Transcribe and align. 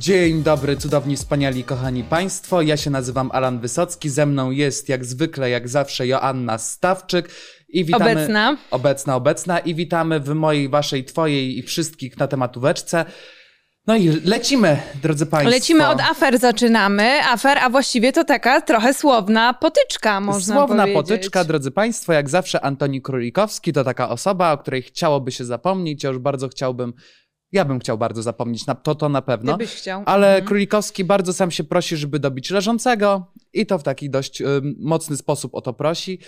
Dzień 0.00 0.42
dobry, 0.42 0.76
cudowni, 0.76 1.16
wspaniali, 1.16 1.64
kochani 1.64 2.04
Państwo. 2.04 2.62
Ja 2.62 2.76
się 2.76 2.90
nazywam 2.90 3.30
Alan 3.32 3.60
Wysocki. 3.60 4.08
Ze 4.08 4.26
mną 4.26 4.50
jest 4.50 4.88
jak 4.88 5.04
zwykle, 5.04 5.50
jak 5.50 5.68
zawsze 5.68 6.06
Joanna 6.06 6.58
Stawczyk. 6.58 7.30
I 7.68 7.84
witamy, 7.84 8.10
obecna. 8.10 8.56
Obecna, 8.70 9.16
obecna. 9.16 9.58
I 9.58 9.74
witamy 9.74 10.20
w 10.20 10.28
mojej, 10.28 10.68
waszej, 10.68 11.04
twojej 11.04 11.58
i 11.58 11.62
wszystkich 11.62 12.18
na 12.18 12.28
tematóweczce. 12.28 13.04
No 13.86 13.96
i 13.96 14.08
lecimy, 14.24 14.82
drodzy 15.02 15.26
Państwo. 15.26 15.50
Lecimy 15.50 15.88
od 15.88 16.00
afer, 16.00 16.38
zaczynamy. 16.38 17.20
Afer, 17.22 17.58
a 17.58 17.70
właściwie 17.70 18.12
to 18.12 18.24
taka 18.24 18.60
trochę 18.60 18.94
słowna 18.94 19.54
potyczka, 19.54 20.20
można 20.20 20.54
słowna 20.54 20.76
powiedzieć. 20.76 20.94
Słowna 20.94 21.16
potyczka, 21.16 21.44
drodzy 21.44 21.70
Państwo. 21.70 22.12
Jak 22.12 22.28
zawsze 22.28 22.60
Antoni 22.64 23.02
Królikowski 23.02 23.72
to 23.72 23.84
taka 23.84 24.08
osoba, 24.08 24.52
o 24.52 24.58
której 24.58 24.82
chciałoby 24.82 25.32
się 25.32 25.44
zapomnieć. 25.44 26.04
Ja 26.04 26.10
już 26.10 26.18
bardzo 26.18 26.48
chciałbym 26.48 26.92
ja 27.52 27.64
bym 27.64 27.78
chciał 27.78 27.98
bardzo 27.98 28.22
zapomnieć, 28.22 28.66
na 28.66 28.74
to 28.74 28.94
to 28.94 29.08
na 29.08 29.22
pewno. 29.22 29.52
Ty 29.52 29.58
byś 29.58 29.74
chciał. 29.74 30.02
Ale 30.06 30.28
mhm. 30.28 30.44
Królikowski 30.44 31.04
bardzo 31.04 31.32
sam 31.32 31.50
się 31.50 31.64
prosi, 31.64 31.96
żeby 31.96 32.18
dobić 32.18 32.50
leżącego 32.50 33.32
i 33.52 33.66
to 33.66 33.78
w 33.78 33.82
taki 33.82 34.10
dość 34.10 34.40
y, 34.40 34.44
mocny 34.78 35.16
sposób 35.16 35.54
o 35.54 35.60
to 35.60 35.72
prosi. 35.72 36.18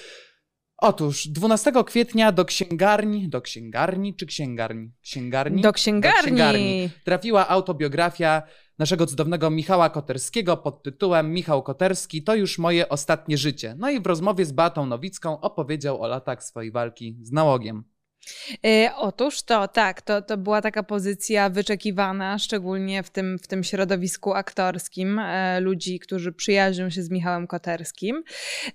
Otóż 0.77 1.29
12 1.29 1.73
kwietnia 1.87 2.33
do 2.33 2.45
księgarni, 2.45 3.29
do 3.29 3.41
księgarni 3.41 4.15
czy 4.17 4.27
księgarni? 4.27 4.91
Księgarni? 5.03 5.63
Do 5.63 5.73
księgarni. 5.73 6.19
Do 6.19 6.23
księgarni 6.23 6.91
trafiła 7.05 7.49
autobiografia 7.49 8.43
naszego 8.79 9.07
cudownego 9.07 9.51
Michała 9.51 9.91
Koterskiego 9.91 10.57
pod 10.57 10.83
tytułem 10.83 11.33
Michał 11.33 11.63
Koterski 11.63 12.23
to 12.23 12.35
już 12.35 12.59
moje 12.59 12.89
ostatnie 12.89 13.39
życie. 13.39 13.75
No 13.79 13.91
i 13.91 14.01
w 14.01 14.07
rozmowie 14.07 14.45
z 14.45 14.53
Batą 14.53 14.87
Nowicką 14.87 15.41
opowiedział 15.41 16.03
o 16.03 16.07
latach 16.07 16.45
swojej 16.45 16.73
walki 16.73 17.17
z 17.23 17.33
nałogiem. 17.33 17.85
Yy, 18.63 18.89
otóż 18.97 19.43
to, 19.43 19.69
tak, 19.69 20.03
to, 20.03 20.23
to 20.23 20.37
była 20.37 20.63
taka 20.63 20.83
pozycja 20.83 21.51
wyczekiwana, 21.51 22.39
szczególnie 22.39 23.03
w 23.03 23.11
tym, 23.11 23.39
w 23.39 23.47
tym 23.47 23.65
środowisku 23.65 24.35
aktorskim, 24.35 25.19
e, 25.19 25.61
ludzi, 25.61 25.99
którzy 25.99 26.33
przyjaźnią 26.33 26.91
się 26.91 27.03
z 27.03 27.11
Michałem 27.11 27.47
Koterskim. 27.47 28.23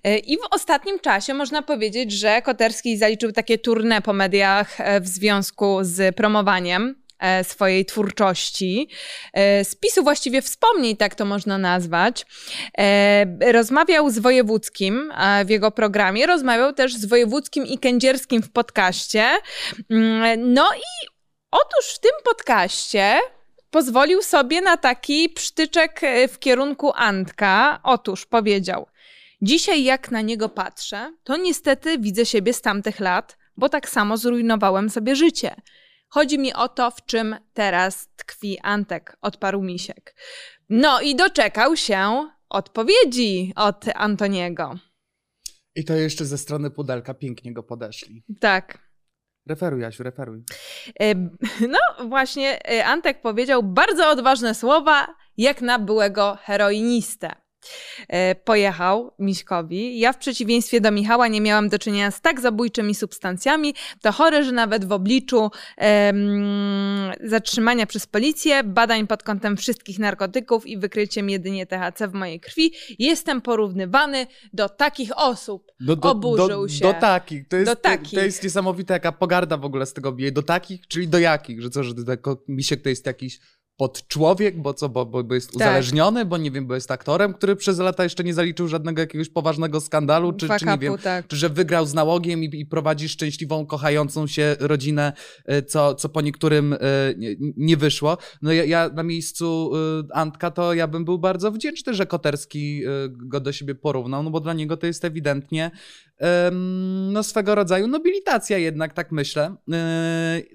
E, 0.04 0.18
I 0.18 0.36
w 0.36 0.40
ostatnim 0.50 1.00
czasie 1.00 1.34
można 1.34 1.62
powiedzieć, 1.62 2.12
że 2.12 2.42
Koterski 2.42 2.96
zaliczył 2.96 3.32
takie 3.32 3.58
tournée 3.58 4.02
po 4.02 4.12
mediach 4.12 4.80
e, 4.80 5.00
w 5.00 5.08
związku 5.08 5.78
z 5.82 6.16
promowaniem 6.16 6.68
E, 6.88 7.07
swojej 7.42 7.84
twórczości, 7.84 8.88
e, 9.32 9.64
spisu 9.64 10.02
właściwie 10.02 10.42
wspomnień, 10.42 10.96
tak 10.96 11.14
to 11.14 11.24
można 11.24 11.58
nazwać. 11.58 12.26
E, 12.78 13.52
rozmawiał 13.52 14.10
z 14.10 14.18
Wojewódzkim 14.18 15.12
w 15.44 15.50
jego 15.50 15.70
programie, 15.70 16.26
rozmawiał 16.26 16.72
też 16.72 16.94
z 16.94 17.04
Wojewódzkim 17.04 17.66
i 17.66 17.78
Kędzierskim 17.78 18.42
w 18.42 18.50
podcaście. 18.52 19.24
Mm, 19.90 20.52
no 20.52 20.68
i 20.76 21.06
otóż 21.50 21.94
w 21.94 22.00
tym 22.00 22.12
podcaście 22.24 23.20
pozwolił 23.70 24.22
sobie 24.22 24.60
na 24.60 24.76
taki 24.76 25.28
psztyczek 25.28 26.00
w 26.32 26.38
kierunku 26.38 26.92
Antka. 26.94 27.80
Otóż 27.82 28.26
powiedział: 28.26 28.86
Dzisiaj, 29.42 29.84
jak 29.84 30.10
na 30.10 30.20
niego 30.20 30.48
patrzę, 30.48 31.12
to 31.24 31.36
niestety 31.36 31.98
widzę 31.98 32.26
siebie 32.26 32.52
z 32.52 32.62
tamtych 32.62 33.00
lat, 33.00 33.38
bo 33.56 33.68
tak 33.68 33.88
samo 33.88 34.16
zrujnowałem 34.16 34.90
sobie 34.90 35.16
życie. 35.16 35.56
Chodzi 36.08 36.38
mi 36.38 36.54
o 36.54 36.68
to, 36.68 36.90
w 36.90 37.04
czym 37.06 37.36
teraz 37.52 38.08
tkwi 38.16 38.58
Antek, 38.62 39.16
odparł 39.20 39.62
Misiek. 39.62 40.14
No 40.68 41.00
i 41.00 41.16
doczekał 41.16 41.76
się 41.76 42.30
odpowiedzi 42.48 43.52
od 43.56 43.84
Antoniego. 43.94 44.74
I 45.74 45.84
to 45.84 45.94
jeszcze 45.94 46.24
ze 46.24 46.38
strony 46.38 46.70
pudelka 46.70 47.14
pięknie 47.14 47.52
go 47.52 47.62
podeszli. 47.62 48.24
Tak. 48.40 48.88
Referuj, 49.48 49.84
Asiu, 49.84 50.02
referuj. 50.02 50.44
No 51.68 52.08
właśnie, 52.08 52.68
e, 52.68 52.86
Antek 52.86 53.20
powiedział 53.20 53.62
bardzo 53.62 54.10
odważne 54.10 54.54
słowa, 54.54 55.06
jak 55.36 55.62
na 55.62 55.78
byłego 55.78 56.38
heroinistę. 56.42 57.32
E, 58.08 58.34
pojechał 58.34 59.14
Miśkowi. 59.18 59.98
Ja 59.98 60.12
w 60.12 60.18
przeciwieństwie 60.18 60.80
do 60.80 60.90
Michała 60.90 61.28
nie 61.28 61.40
miałam 61.40 61.68
do 61.68 61.78
czynienia 61.78 62.10
z 62.10 62.20
tak 62.20 62.40
zabójczymi 62.40 62.94
substancjami. 62.94 63.74
To 64.00 64.12
chore, 64.12 64.44
że 64.44 64.52
nawet 64.52 64.84
w 64.84 64.92
obliczu 64.92 65.50
um, 65.78 67.12
zatrzymania 67.24 67.86
przez 67.86 68.06
policję, 68.06 68.64
badań 68.64 69.06
pod 69.06 69.22
kątem 69.22 69.56
wszystkich 69.56 69.98
narkotyków 69.98 70.66
i 70.66 70.78
wykryciem 70.78 71.30
jedynie 71.30 71.66
THC 71.66 72.08
w 72.08 72.12
mojej 72.12 72.40
krwi, 72.40 72.72
jestem 72.98 73.40
porównywany 73.40 74.26
do 74.52 74.68
takich 74.68 75.18
osób. 75.18 75.72
Do, 75.80 75.96
do, 75.96 76.10
Oburzył 76.10 76.62
do, 76.62 76.68
się. 76.68 76.80
Do 76.80 76.94
takich. 76.94 77.48
To 77.48 77.56
jest, 77.56 77.70
do 77.70 77.76
takich. 77.76 78.18
To 78.18 78.24
jest 78.24 78.42
niesamowite, 78.42 78.94
jaka 78.94 79.12
pogarda 79.12 79.56
w 79.56 79.64
ogóle 79.64 79.86
z 79.86 79.92
tego 79.92 80.12
bije. 80.12 80.32
Do 80.32 80.42
takich, 80.42 80.86
czyli 80.86 81.08
do 81.08 81.18
jakich? 81.18 81.62
Że 81.62 81.70
co, 81.70 81.84
że 81.84 81.94
to, 81.94 82.42
Misiek 82.48 82.82
to 82.82 82.88
jest 82.88 83.06
jakiś 83.06 83.40
pod 83.78 84.08
człowiek, 84.08 84.62
bo 84.62 84.74
co, 84.74 84.88
bo, 84.88 85.06
bo 85.06 85.34
jest 85.34 85.46
tak. 85.46 85.56
uzależniony, 85.56 86.24
bo 86.24 86.36
nie 86.36 86.50
wiem, 86.50 86.66
bo 86.66 86.74
jest 86.74 86.90
aktorem, 86.90 87.34
który 87.34 87.56
przez 87.56 87.78
lata 87.78 88.02
jeszcze 88.02 88.24
nie 88.24 88.34
zaliczył 88.34 88.68
żadnego 88.68 89.00
jakiegoś 89.00 89.28
poważnego 89.28 89.80
skandalu, 89.80 90.32
czy, 90.32 90.48
czy 90.58 90.66
nie 90.66 90.78
wiem, 90.78 90.98
tak. 90.98 91.26
czy 91.26 91.36
że 91.36 91.48
wygrał 91.48 91.86
z 91.86 91.94
nałogiem 91.94 92.44
i, 92.44 92.60
i, 92.60 92.66
prowadzi 92.66 93.08
szczęśliwą, 93.08 93.66
kochającą 93.66 94.26
się 94.26 94.56
rodzinę, 94.60 95.12
e, 95.44 95.62
co, 95.62 95.94
co 95.94 96.08
po 96.08 96.20
niektórym 96.20 96.72
e, 96.72 96.78
nie, 97.16 97.36
nie 97.56 97.76
wyszło. 97.76 98.18
No 98.42 98.52
ja, 98.52 98.64
ja, 98.64 98.88
na 98.88 99.02
miejscu 99.02 99.72
e, 99.74 100.16
Antka 100.16 100.50
to 100.50 100.74
ja 100.74 100.86
bym 100.86 101.04
był 101.04 101.18
bardzo 101.18 101.52
wdzięczny, 101.52 101.94
że 101.94 102.06
Koterski 102.06 102.82
go 103.08 103.40
do 103.40 103.52
siebie 103.52 103.74
porównał, 103.74 104.22
no 104.22 104.30
bo 104.30 104.40
dla 104.40 104.52
niego 104.52 104.76
to 104.76 104.86
jest 104.86 105.04
ewidentnie 105.04 105.70
no 107.10 107.22
swego 107.22 107.54
rodzaju 107.54 107.86
nobilitacja 107.86 108.58
jednak, 108.58 108.94
tak 108.94 109.12
myślę. 109.12 109.56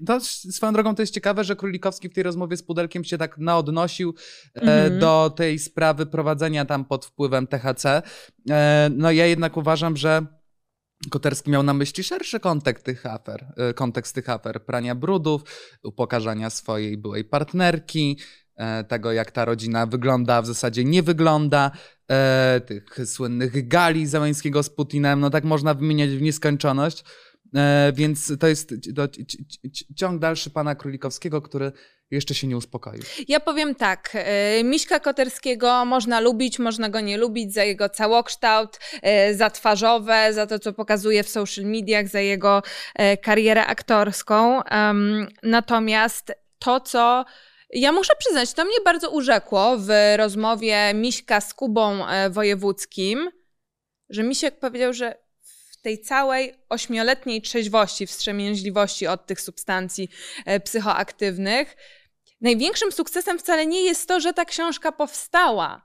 To 0.06 0.20
swoją 0.20 0.72
drogą 0.72 0.94
to 0.94 1.02
jest 1.02 1.14
ciekawe, 1.14 1.44
że 1.44 1.56
Królikowski 1.56 2.08
w 2.08 2.14
tej 2.14 2.22
rozmowie 2.22 2.56
z 2.56 2.62
Pudelkiem 2.62 3.04
się 3.04 3.18
tak 3.18 3.38
naodnosił 3.38 4.14
mm. 4.54 4.98
do 4.98 5.32
tej 5.36 5.58
sprawy 5.58 6.06
prowadzenia 6.06 6.64
tam 6.64 6.84
pod 6.84 7.06
wpływem 7.06 7.46
THC. 7.46 8.02
E, 8.50 8.90
no 8.94 9.10
ja 9.10 9.26
jednak 9.26 9.56
uważam, 9.56 9.96
że 9.96 10.26
Koterski 11.10 11.50
miał 11.50 11.62
na 11.62 11.74
myśli 11.74 12.04
szerszy 12.04 12.40
kontekst 12.40 12.84
tych 12.84 13.06
afer, 13.06 13.52
e, 13.56 13.74
kontekst 13.74 14.14
tych 14.14 14.28
afer, 14.28 14.64
prania 14.64 14.94
brudów, 14.94 15.42
upokarzania 15.82 16.50
swojej 16.50 16.98
byłej 16.98 17.24
partnerki, 17.24 18.18
tego 18.88 19.12
jak 19.12 19.30
ta 19.30 19.44
rodzina 19.44 19.86
wygląda, 19.86 20.34
a 20.34 20.42
w 20.42 20.46
zasadzie 20.46 20.84
nie 20.84 21.02
wygląda, 21.02 21.70
tych 22.66 22.98
słynnych 23.04 23.68
gali 23.68 24.06
Zeleńskiego 24.06 24.62
z 24.62 24.70
Putinem, 24.70 25.20
no 25.20 25.30
tak 25.30 25.44
można 25.44 25.74
wymieniać 25.74 26.10
w 26.10 26.22
nieskończoność. 26.22 27.04
Więc 27.94 28.32
to 28.40 28.46
jest 28.46 28.74
ciąg 29.96 30.20
dalszy 30.20 30.50
pana 30.50 30.74
Królikowskiego, 30.74 31.42
który 31.42 31.72
jeszcze 32.10 32.34
się 32.34 32.46
nie 32.46 32.56
uspokoił. 32.56 33.02
Ja 33.28 33.40
powiem 33.40 33.74
tak, 33.74 34.10
e, 34.14 34.64
Miśka 34.64 35.00
Koterskiego 35.00 35.84
można 35.84 36.20
lubić, 36.20 36.58
można 36.58 36.88
go 36.88 37.00
nie 37.00 37.18
lubić 37.18 37.54
za 37.54 37.64
jego 37.64 37.88
całokształt, 37.88 38.78
e, 39.02 39.34
za 39.34 39.50
twarzowe, 39.50 40.32
za 40.32 40.46
to, 40.46 40.58
co 40.58 40.72
pokazuje 40.72 41.22
w 41.22 41.28
social 41.28 41.64
mediach, 41.64 42.08
za 42.08 42.20
jego 42.20 42.62
e, 42.94 43.16
karierę 43.16 43.66
aktorską. 43.66 44.60
Natomiast 45.42 46.32
to, 46.58 46.80
co 46.80 47.24
ja 47.70 47.92
muszę 47.92 48.12
przyznać, 48.18 48.52
to 48.52 48.64
mnie 48.64 48.80
bardzo 48.84 49.10
urzekło 49.10 49.76
w 49.78 49.88
rozmowie 50.16 50.92
Miśka 50.94 51.40
z 51.40 51.54
Kubą 51.54 52.00
Wojewódzkim, 52.30 53.30
że 54.08 54.22
Misiek 54.22 54.58
powiedział, 54.58 54.92
że 54.92 55.18
w 55.70 55.82
tej 55.82 56.00
całej 56.00 56.54
ośmioletniej 56.68 57.42
trzeźwości, 57.42 58.06
wstrzemięźliwości 58.06 59.06
od 59.06 59.26
tych 59.26 59.40
substancji 59.40 60.08
psychoaktywnych, 60.64 61.76
największym 62.40 62.92
sukcesem 62.92 63.38
wcale 63.38 63.66
nie 63.66 63.82
jest 63.82 64.08
to, 64.08 64.20
że 64.20 64.32
ta 64.32 64.44
książka 64.44 64.92
powstała. 64.92 65.84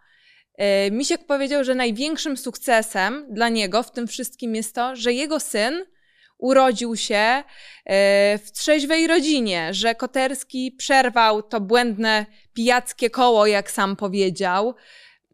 E, 0.57 0.91
Misiek 0.91 1.25
powiedział, 1.25 1.63
że 1.63 1.75
największym 1.75 2.38
sukcesem 2.38 3.25
dla 3.29 3.50
niego 3.50 3.84
w 3.84 3.91
tym 3.91 4.07
wszystkim 4.07 4.56
jest 4.56 4.75
to, 4.75 4.95
że 4.95 5.13
jego 5.13 5.39
syn 5.39 5.85
urodził 6.39 6.95
się 6.95 7.16
e, 7.16 7.44
w 8.38 8.51
trzeźwej 8.51 9.07
rodzinie, 9.07 9.74
że 9.74 9.95
Koterski 9.95 10.71
przerwał 10.71 11.44
to 11.44 11.62
błędne 11.62 12.25
pijackie 12.53 13.09
koło, 13.09 13.47
jak 13.47 13.71
sam 13.71 13.95
powiedział, 13.95 14.75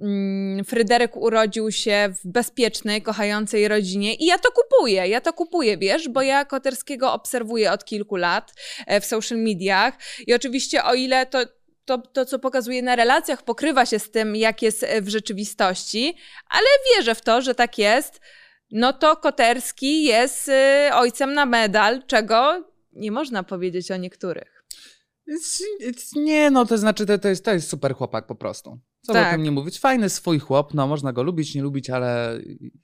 Mm, 0.02 0.66
Fryderyk 0.66 1.18
urodził 1.18 1.72
się 1.72 2.14
w 2.24 2.28
bezpiecznej, 2.28 3.02
kochającej 3.02 3.68
rodzinie 3.68 4.16
i 4.16 4.26
ja 4.26 4.38
to 4.38 4.52
kupuję, 4.52 5.08
ja 5.08 5.22
to 5.22 5.34
kupuję, 5.34 5.78
wiesz, 5.78 6.10
bo 6.10 6.22
ja 6.22 6.46
Koterskiego 6.46 7.14
obserwuję 7.14 7.72
od 7.72 7.86
kilku 7.86 8.16
lat 8.16 8.54
e, 8.88 9.02
w 9.02 9.06
social 9.06 9.38
mediach 9.38 9.94
i 10.28 10.34
oczywiście 10.34 10.84
o 10.84 10.94
ile 10.94 11.26
to 11.26 11.40
to, 11.86 11.98
to, 11.98 12.26
co 12.26 12.40
pokazuje 12.40 12.82
na 12.82 12.96
relacjach, 12.96 13.44
pokrywa 13.44 13.86
się 13.86 14.00
z 14.00 14.12
tym, 14.12 14.36
jak 14.36 14.62
jest 14.62 14.84
e, 14.84 15.02
w 15.02 15.10
rzeczywistości, 15.10 16.18
ale 16.50 16.68
wierzę 16.90 17.16
w 17.16 17.22
to, 17.22 17.42
że 17.42 17.56
tak 17.56 17.78
jest. 17.78 18.22
No 18.72 18.94
to 18.94 19.16
Koterski 19.16 20.04
jest 20.04 20.50
e, 20.50 20.92
ojcem 20.94 21.34
na 21.34 21.46
medal, 21.46 22.04
czego 22.08 22.64
nie 22.94 23.12
można 23.12 23.44
powiedzieć 23.44 23.92
o 23.92 23.98
niektórych. 23.98 24.66
Nie, 26.16 26.52
no 26.52 26.66
to 26.66 26.78
znaczy, 26.78 27.06
to, 27.06 27.18
to, 27.18 27.28
jest, 27.28 27.46
to 27.46 27.52
jest 27.52 27.70
super 27.70 27.96
chłopak 27.96 28.28
po 28.28 28.36
prostu. 28.36 28.80
Co 29.06 29.14
tak. 29.14 29.28
o 29.28 29.32
tym 29.32 29.44
nie 29.44 29.52
mówić? 29.52 29.80
Fajny 29.80 30.10
swój 30.10 30.40
chłop, 30.40 30.74
no 30.74 30.88
można 30.88 31.14
go 31.14 31.24
lubić, 31.24 31.56
nie 31.56 31.62
lubić, 31.62 31.90
ale 31.90 32.40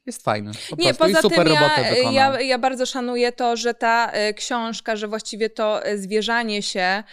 jest 0.06 0.24
fajny. 0.24 0.52
Po 0.70 0.76
nie, 0.76 0.94
prostu. 0.94 1.04
poza 1.04 1.22
super 1.22 1.48
tym 1.48 1.56
ja, 1.56 2.12
ja, 2.12 2.42
ja, 2.42 2.60
bardzo 2.60 2.86
szanuję 2.86 3.32
to, 3.32 3.56
że 3.56 3.74
ta 3.74 4.12
y, 4.30 4.34
książka, 4.34 4.96
że 4.96 5.08
właściwie 5.08 5.50
to 5.50 5.86
e, 5.86 5.98
zwierzanie 5.98 6.62
się 6.62 7.04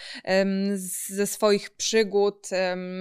ze 1.09 1.27
swoich 1.27 1.71
przygód 1.71 2.49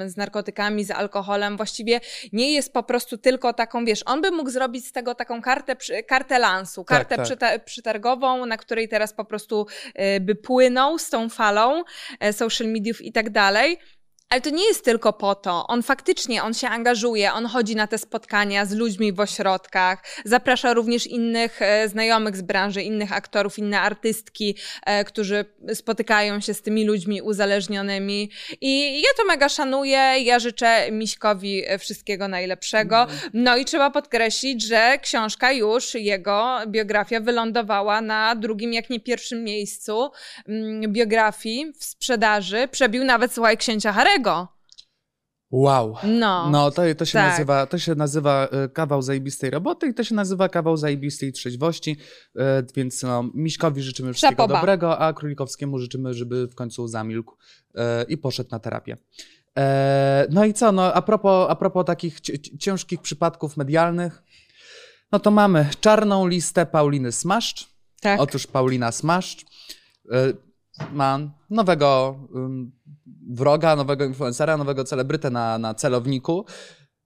z 0.06 0.18
narkotykami, 0.18 0.84
z 0.84 0.92
alkoholem 0.92 1.58
właściwie 1.58 2.00
nie 2.34 2.54
jest 2.54 2.74
po 2.74 2.84
prostu 2.84 3.18
tylko 3.18 3.54
taką, 3.54 3.86
wiesz, 3.86 4.04
on 4.06 4.22
by 4.22 4.32
mógł 4.32 4.50
zrobić 4.50 4.88
z 4.88 4.92
tego 4.92 5.16
taką 5.16 5.42
kartę, 5.42 5.76
kartę 6.08 6.40
lansu, 6.40 6.84
tak, 6.84 7.08
kartę 7.08 7.28
tak, 7.28 7.40
tak. 7.40 7.66
przetargową, 7.66 8.46
na 8.46 8.58
której 8.58 8.88
teraz 8.88 9.14
po 9.14 9.26
prostu 9.26 9.68
e, 9.96 10.20
by 10.20 10.36
płynął 10.36 11.00
z 11.00 11.10
tą 11.10 11.30
falą 11.30 11.84
social 12.32 12.68
mediów 12.68 13.02
i 13.02 13.12
tak 13.12 13.30
dalej. 13.30 13.78
Ale 14.30 14.42
to 14.42 14.50
nie 14.50 14.68
jest 14.68 14.86
tylko 14.86 15.14
po 15.14 15.36
to. 15.36 15.68
On 15.68 15.84
faktycznie, 15.84 16.44
on 16.44 16.54
się 16.54 16.68
angażuje, 16.68 17.34
on 17.34 17.46
chodzi 17.46 17.76
na 17.76 17.88
te 17.88 17.98
spotkania 17.98 18.66
z 18.66 18.74
ludźmi 18.74 19.14
w 19.14 19.20
ośrodkach, 19.20 20.04
zaprasza 20.26 20.74
również 20.74 21.08
innych 21.08 21.62
e, 21.62 21.90
znajomych 21.90 22.38
z 22.38 22.42
branży, 22.42 22.82
innych 22.82 23.14
aktorów, 23.14 23.60
inne 23.60 23.82
artystki, 23.82 24.56
e, 24.86 25.06
którzy 25.06 25.46
spotykają 25.74 26.40
się 26.40 26.54
z 26.54 26.62
tymi 26.62 26.86
ludźmi 26.86 27.22
uzależnionymi. 27.22 28.32
I 28.62 29.02
ja 29.02 29.10
to 29.18 29.26
mega 29.26 29.50
szanuję. 29.50 29.98
Ja 30.24 30.40
życzę 30.40 30.92
Miśkowi 30.92 31.64
wszystkiego 31.80 32.28
najlepszego. 32.28 33.08
No 33.34 33.58
i 33.58 33.66
trzeba 33.66 33.92
podkreślić, 33.92 34.64
że 34.64 34.98
książka 35.02 35.52
już, 35.52 35.94
jego 35.94 36.58
biografia 36.68 37.20
wylądowała 37.20 38.02
na 38.02 38.36
drugim, 38.36 38.74
jak 38.74 38.90
nie 38.90 39.00
pierwszym 39.00 39.44
miejscu 39.44 40.12
mm, 40.48 40.94
biografii 40.94 41.74
w 41.80 41.84
sprzedaży. 41.84 42.68
Przebił 42.72 43.04
nawet, 43.04 43.34
słuchaj, 43.34 43.58
księcia 43.58 43.92
Harry 44.24 44.48
Wow. 45.52 45.96
No, 46.04 46.50
no 46.50 46.72
to, 46.72 46.82
to, 46.98 47.06
się 47.06 47.14
tak. 47.14 47.32
nazywa, 47.32 47.66
to 47.66 47.78
się 47.78 47.96
nazywa 47.96 48.48
e, 48.52 48.70
kawał 48.70 49.02
zajebistej 49.02 49.50
roboty 49.50 49.88
i 49.88 49.94
to 49.94 50.04
się 50.04 50.16
nazywa 50.16 50.50
kawał 50.50 50.78
zajebistej 50.78 51.34
trzeźwości, 51.34 51.98
e, 52.36 52.64
więc 52.76 53.04
no, 53.04 53.30
Miśkowi 53.34 53.82
życzymy 53.82 54.14
wszystkiego 54.14 54.44
Szapoba. 54.44 54.60
dobrego, 54.60 55.00
a 55.00 55.14
Królikowskiemu 55.14 55.80
życzymy, 55.80 56.14
żeby 56.14 56.48
w 56.48 56.56
końcu 56.56 56.88
zamilkł 56.88 57.38
e, 57.76 58.04
i 58.04 58.18
poszedł 58.18 58.50
na 58.52 58.60
terapię. 58.60 58.98
No 60.30 60.46
i 60.46 60.54
co, 60.54 60.72
no 60.72 60.94
a 60.94 61.02
propos, 61.02 61.50
a 61.50 61.56
propos 61.56 61.86
takich 61.86 62.22
ciężkich 62.60 63.02
przypadków 63.02 63.58
medialnych, 63.58 64.24
no 65.12 65.20
to 65.20 65.32
mamy 65.32 65.70
czarną 65.82 66.28
listę 66.28 66.66
Pauliny 66.66 67.12
Smaszcz. 67.12 67.68
Tak. 68.02 68.20
Otóż 68.20 68.48
Paulina 68.48 68.92
Smaszcz 68.92 69.46
ma 70.92 71.20
nowego 71.50 72.20
wroga, 73.30 73.76
nowego 73.76 74.06
influencera, 74.06 74.58
nowego 74.58 74.84
celebrytę 74.84 75.30
na, 75.30 75.58
na 75.58 75.74
celowniku. 75.74 76.46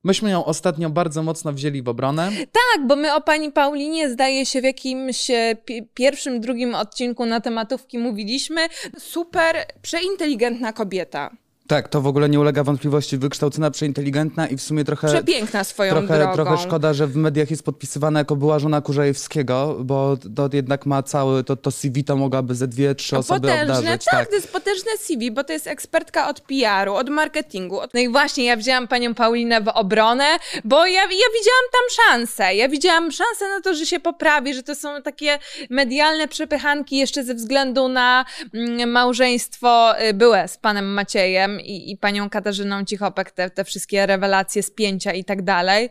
Myśmy 0.03 0.29
ją 0.29 0.45
ostatnio 0.45 0.89
bardzo 0.89 1.23
mocno 1.23 1.53
wzięli 1.53 1.81
w 1.81 1.89
obronę. 1.89 2.31
Tak, 2.51 2.87
bo 2.87 2.95
my 2.95 3.15
o 3.15 3.21
pani 3.21 3.51
Paulinie 3.51 4.09
zdaje 4.09 4.45
się 4.45 4.61
w 4.61 4.63
jakimś 4.63 5.29
e, 5.29 5.55
pierwszym, 5.93 6.39
drugim 6.39 6.75
odcinku 6.75 7.25
na 7.25 7.41
tematówki 7.41 7.97
mówiliśmy. 7.97 8.61
Super, 8.97 9.55
przeinteligentna 9.81 10.73
kobieta. 10.73 11.31
Tak, 11.71 11.87
to 11.87 12.01
w 12.01 12.07
ogóle 12.07 12.29
nie 12.29 12.39
ulega 12.39 12.63
wątpliwości. 12.63 13.17
Wykształcona, 13.17 13.71
przeinteligentna 13.71 14.47
i 14.47 14.57
w 14.57 14.61
sumie 14.61 14.85
trochę... 14.85 15.07
Przepiękna 15.07 15.63
swoją 15.63 15.91
trochę, 15.91 16.17
drogą. 16.17 16.33
Trochę 16.33 16.57
szkoda, 16.57 16.93
że 16.93 17.07
w 17.07 17.15
mediach 17.15 17.51
jest 17.51 17.63
podpisywana 17.63 18.19
jako 18.19 18.35
była 18.35 18.59
żona 18.59 18.81
Kurzajewskiego, 18.81 19.77
bo 19.79 20.17
to 20.35 20.49
jednak 20.53 20.85
ma 20.85 21.03
cały, 21.03 21.43
to, 21.43 21.55
to 21.55 21.71
CV 21.71 22.03
to 22.03 22.15
mogłaby 22.15 22.55
ze 22.55 22.67
dwie, 22.67 22.95
trzy 22.95 23.17
osoby 23.17 23.47
potężne, 23.47 23.61
obdarzyć. 23.61 24.05
Tak, 24.05 24.19
tak, 24.19 24.29
to 24.29 24.35
jest 24.35 24.51
potężne 24.51 24.91
CV, 24.99 25.31
bo 25.31 25.43
to 25.43 25.53
jest 25.53 25.67
ekspertka 25.67 26.29
od 26.29 26.41
PR-u, 26.41 26.93
od 26.93 27.09
marketingu. 27.09 27.79
No 27.93 27.99
i 27.99 28.09
właśnie 28.09 28.45
ja 28.45 28.57
wzięłam 28.57 28.87
panią 28.87 29.13
Paulinę 29.13 29.61
w 29.61 29.67
obronę, 29.67 30.25
bo 30.63 30.85
ja, 30.85 31.01
ja 31.01 31.07
widziałam 31.09 31.67
tam 31.71 32.05
szansę. 32.05 32.55
Ja 32.55 32.69
widziałam 32.69 33.11
szansę 33.11 33.49
na 33.55 33.61
to, 33.61 33.75
że 33.75 33.85
się 33.85 33.99
poprawi, 33.99 34.53
że 34.53 34.63
to 34.63 34.75
są 34.75 35.01
takie 35.01 35.39
medialne 35.69 36.27
przepychanki 36.27 36.97
jeszcze 36.97 37.23
ze 37.23 37.35
względu 37.35 37.87
na 37.87 38.25
mm, 38.53 38.91
małżeństwo 38.91 40.01
y, 40.01 40.13
byłe 40.13 40.47
z 40.47 40.57
panem 40.57 40.93
Maciejem 40.93 41.60
i, 41.61 41.91
i 41.91 41.97
panią 41.97 42.29
Katarzyną 42.29 42.85
Cichopek, 42.85 43.31
te, 43.31 43.49
te 43.49 43.63
wszystkie 43.63 44.05
rewelacje, 44.05 44.63
spięcia 44.63 45.13
i 45.13 45.23
tak 45.23 45.41
dalej. 45.41 45.89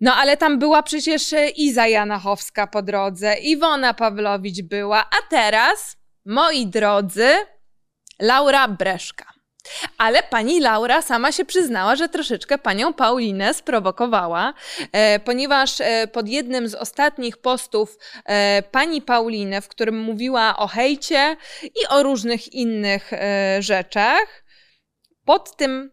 No 0.00 0.14
ale 0.14 0.36
tam 0.36 0.58
była 0.58 0.82
przecież 0.82 1.34
Iza 1.56 1.86
Janachowska 1.86 2.66
po 2.66 2.82
drodze, 2.82 3.34
Iwona 3.34 3.94
Pawlowicz 3.94 4.62
była, 4.62 5.00
a 5.00 5.30
teraz, 5.30 5.96
moi 6.24 6.66
drodzy, 6.66 7.28
Laura 8.20 8.68
Breszka. 8.68 9.24
Ale 9.98 10.22
pani 10.22 10.60
Laura 10.60 11.02
sama 11.02 11.32
się 11.32 11.44
przyznała, 11.44 11.96
że 11.96 12.08
troszeczkę 12.08 12.58
panią 12.58 12.94
Paulinę 12.94 13.54
sprowokowała, 13.54 14.54
e, 14.92 15.20
ponieważ 15.20 15.80
e, 15.80 16.06
pod 16.06 16.28
jednym 16.28 16.68
z 16.68 16.74
ostatnich 16.74 17.36
postów 17.36 17.98
e, 18.24 18.62
pani 18.62 19.02
Paulinę, 19.02 19.60
w 19.60 19.68
którym 19.68 19.98
mówiła 19.98 20.56
o 20.56 20.66
hejcie 20.66 21.36
i 21.62 21.88
o 21.88 22.02
różnych 22.02 22.52
innych 22.52 23.12
e, 23.12 23.56
rzeczach, 23.62 24.44
pod 25.30 25.56
tym 25.56 25.90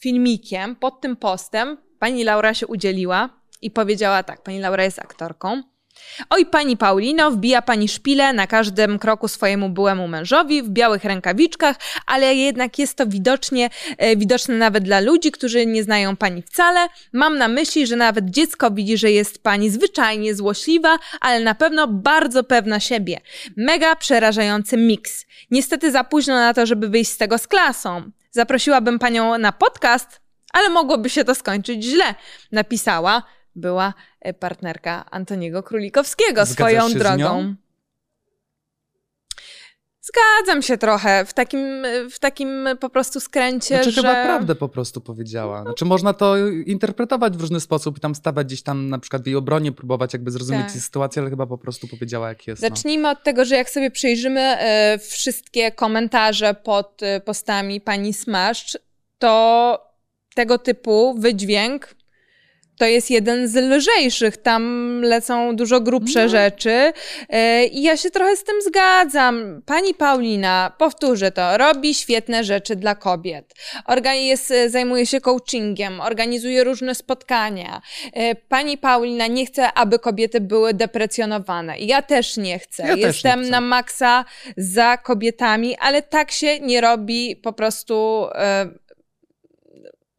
filmikiem, 0.00 0.76
pod 0.76 1.00
tym 1.00 1.16
postem 1.16 1.76
pani 1.98 2.24
Laura 2.24 2.54
się 2.54 2.66
udzieliła 2.66 3.28
i 3.62 3.70
powiedziała 3.70 4.22
tak, 4.22 4.42
pani 4.42 4.60
Laura 4.60 4.84
jest 4.84 4.98
aktorką. 4.98 5.62
Oj, 6.30 6.46
pani 6.46 6.76
Paulino, 6.76 7.30
wbija 7.30 7.62
pani 7.62 7.88
szpilę 7.88 8.32
na 8.32 8.46
każdym 8.46 8.98
kroku 8.98 9.28
swojemu 9.28 9.68
byłemu 9.68 10.08
mężowi 10.08 10.62
w 10.62 10.68
białych 10.68 11.04
rękawiczkach, 11.04 11.76
ale 12.06 12.34
jednak 12.34 12.78
jest 12.78 12.96
to 12.96 13.06
widocznie, 13.06 13.70
e, 13.98 14.16
widoczne 14.16 14.54
nawet 14.54 14.84
dla 14.84 15.00
ludzi, 15.00 15.32
którzy 15.32 15.66
nie 15.66 15.82
znają 15.82 16.16
pani 16.16 16.42
wcale. 16.42 16.88
Mam 17.12 17.38
na 17.38 17.48
myśli, 17.48 17.86
że 17.86 17.96
nawet 17.96 18.30
dziecko 18.30 18.70
widzi, 18.70 18.98
że 18.98 19.10
jest 19.10 19.42
pani 19.42 19.70
zwyczajnie 19.70 20.34
złośliwa, 20.34 20.98
ale 21.20 21.40
na 21.40 21.54
pewno 21.54 21.88
bardzo 21.88 22.44
pewna 22.44 22.80
siebie. 22.80 23.20
Mega 23.56 23.96
przerażający 23.96 24.76
miks. 24.76 25.26
Niestety 25.50 25.92
za 25.92 26.04
późno 26.04 26.34
na 26.34 26.54
to, 26.54 26.66
żeby 26.66 26.88
wyjść 26.88 27.10
z 27.10 27.16
tego 27.16 27.38
z 27.38 27.46
klasą. 27.46 28.10
Zaprosiłabym 28.30 28.98
panią 28.98 29.38
na 29.38 29.52
podcast, 29.52 30.20
ale 30.52 30.70
mogłoby 30.70 31.10
się 31.10 31.24
to 31.24 31.34
skończyć 31.34 31.84
źle. 31.84 32.14
Napisała, 32.52 33.22
była 33.54 33.94
e, 34.20 34.34
partnerka 34.34 35.04
Antoniego 35.10 35.62
Królikowskiego 35.62 36.46
Zgadzasz 36.46 36.54
swoją 36.54 36.92
drogą. 36.92 37.54
Zgadzam 40.10 40.62
się 40.62 40.78
trochę 40.78 41.24
w 41.24 41.34
takim, 41.34 41.86
w 42.10 42.18
takim 42.18 42.68
po 42.80 42.90
prostu 42.90 43.20
skręcie, 43.20 43.74
znaczy, 43.74 43.90
że... 43.90 44.02
chyba 44.02 44.24
prawdę 44.24 44.54
po 44.54 44.68
prostu 44.68 45.00
powiedziała. 45.00 45.62
Znaczy 45.62 45.84
można 45.84 46.12
to 46.12 46.46
interpretować 46.46 47.36
w 47.36 47.40
różny 47.40 47.60
sposób 47.60 47.98
i 47.98 48.00
tam 48.00 48.14
stawać 48.14 48.46
gdzieś 48.46 48.62
tam 48.62 48.88
na 48.88 48.98
przykład 48.98 49.22
w 49.22 49.26
jej 49.26 49.36
obronie, 49.36 49.72
próbować 49.72 50.12
jakby 50.12 50.30
zrozumieć 50.30 50.72
tak. 50.72 50.82
sytuację, 50.82 51.22
ale 51.22 51.30
chyba 51.30 51.46
po 51.46 51.58
prostu 51.58 51.88
powiedziała 51.88 52.28
jak 52.28 52.46
jest. 52.46 52.62
No. 52.62 52.68
Zacznijmy 52.68 53.02
no. 53.02 53.10
od 53.10 53.22
tego, 53.22 53.44
że 53.44 53.56
jak 53.56 53.70
sobie 53.70 53.90
przejrzymy 53.90 54.40
e, 54.40 54.98
wszystkie 54.98 55.72
komentarze 55.72 56.54
pod 56.54 57.02
e, 57.02 57.20
postami 57.20 57.80
pani 57.80 58.12
Smaszcz, 58.12 58.78
to 59.18 59.90
tego 60.34 60.58
typu 60.58 61.14
wydźwięk 61.18 61.99
to 62.80 62.86
jest 62.86 63.10
jeden 63.10 63.48
z 63.48 63.56
lżejszych. 63.56 64.36
Tam 64.36 65.02
lecą 65.02 65.56
dużo 65.56 65.80
grubsze 65.80 66.22
no. 66.22 66.28
rzeczy. 66.28 66.92
E, 67.28 67.64
I 67.64 67.82
ja 67.82 67.96
się 67.96 68.10
trochę 68.10 68.36
z 68.36 68.44
tym 68.44 68.62
zgadzam. 68.62 69.62
Pani 69.66 69.94
Paulina, 69.94 70.72
powtórzę 70.78 71.32
to, 71.32 71.58
robi 71.58 71.94
świetne 71.94 72.44
rzeczy 72.44 72.76
dla 72.76 72.94
kobiet. 72.94 73.54
Jest, 74.14 74.52
zajmuje 74.66 75.06
się 75.06 75.20
coachingiem, 75.20 76.00
organizuje 76.00 76.64
różne 76.64 76.94
spotkania. 76.94 77.82
E, 78.12 78.34
pani 78.34 78.78
Paulina 78.78 79.26
nie 79.26 79.46
chce, 79.46 79.72
aby 79.72 79.98
kobiety 79.98 80.40
były 80.40 80.74
deprecjonowane. 80.74 81.78
Ja 81.78 82.02
też 82.02 82.36
nie 82.36 82.58
chcę. 82.58 82.82
Ja 82.82 82.94
Jestem 82.94 83.40
nie 83.40 83.44
chcę. 83.44 83.50
na 83.50 83.60
maksa 83.60 84.24
za 84.56 84.96
kobietami, 84.96 85.76
ale 85.76 86.02
tak 86.02 86.30
się 86.30 86.60
nie 86.60 86.80
robi 86.80 87.36
po 87.36 87.52
prostu 87.52 88.26
e, 88.34 88.89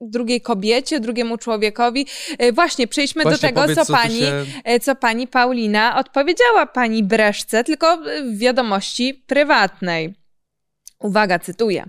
drugiej 0.01 0.41
kobiecie, 0.41 0.99
drugiemu 0.99 1.37
człowiekowi. 1.37 2.07
E, 2.37 2.51
właśnie, 2.51 2.87
przejdźmy 2.87 3.23
Właśnie, 3.23 3.37
do 3.37 3.47
tego, 3.47 3.61
powiedz, 3.61 3.87
co, 3.87 3.93
pani, 3.93 4.19
się... 4.19 4.45
E, 4.63 4.79
co 4.79 4.95
pani 4.95 5.27
Paulina 5.27 5.97
odpowiedziała 5.99 6.65
pani 6.65 7.03
Breszce, 7.03 7.63
tylko 7.63 7.97
w 7.97 8.37
wiadomości 8.37 9.23
prywatnej. 9.27 10.13
Uwaga, 10.99 11.39
cytuję. 11.39 11.85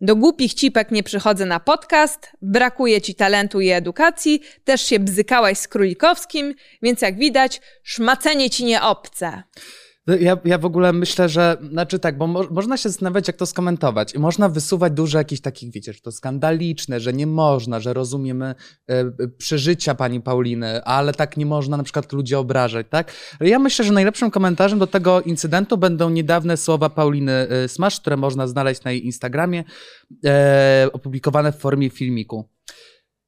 Do 0.00 0.16
głupich 0.16 0.54
cipek 0.54 0.90
nie 0.90 1.02
przychodzę 1.02 1.46
na 1.46 1.60
podcast, 1.60 2.32
brakuje 2.42 3.00
ci 3.00 3.14
talentu 3.14 3.60
i 3.60 3.70
edukacji, 3.70 4.42
też 4.64 4.86
się 4.86 4.98
bzykałaś 4.98 5.58
z 5.58 5.68
Królikowskim, 5.68 6.54
więc 6.82 7.02
jak 7.02 7.18
widać, 7.18 7.60
szmacenie 7.82 8.50
ci 8.50 8.64
nie 8.64 8.82
obce. 8.82 9.42
No, 10.06 10.16
ja, 10.16 10.36
ja 10.44 10.58
w 10.58 10.64
ogóle 10.64 10.92
myślę, 10.92 11.28
że, 11.28 11.56
znaczy 11.70 11.98
tak, 11.98 12.18
bo 12.18 12.26
mo 12.26 12.44
można 12.50 12.76
się 12.76 12.88
zastanawiać, 12.88 13.26
jak 13.26 13.36
to 13.36 13.46
skomentować. 13.46 14.14
I 14.14 14.18
można 14.18 14.48
wysuwać 14.48 14.92
dużo 14.92 15.18
jakichś 15.18 15.40
takich, 15.40 15.72
wiecie, 15.72 15.92
że 15.92 16.00
to 16.00 16.12
skandaliczne, 16.12 17.00
że 17.00 17.12
nie 17.12 17.26
można, 17.26 17.80
że 17.80 17.92
rozumiemy 17.92 18.54
e, 18.88 19.04
przeżycia 19.38 19.94
pani 19.94 20.20
Pauliny, 20.20 20.84
ale 20.84 21.12
tak 21.12 21.36
nie 21.36 21.46
można 21.46 21.76
na 21.76 21.82
przykład 21.82 22.12
ludzi 22.12 22.34
obrażać, 22.34 22.86
tak? 22.90 23.12
Ale 23.40 23.48
ja 23.48 23.58
myślę, 23.58 23.84
że 23.84 23.92
najlepszym 23.92 24.30
komentarzem 24.30 24.78
do 24.78 24.86
tego 24.86 25.20
incydentu 25.20 25.78
będą 25.78 26.10
niedawne 26.10 26.56
słowa 26.56 26.90
Pauliny 26.90 27.32
e, 27.32 27.68
Smash, 27.68 28.00
które 28.00 28.16
można 28.16 28.46
znaleźć 28.46 28.84
na 28.84 28.90
jej 28.90 29.06
Instagramie, 29.06 29.64
e, 30.24 30.88
opublikowane 30.92 31.52
w 31.52 31.56
formie 31.56 31.90
filmiku. 31.90 32.48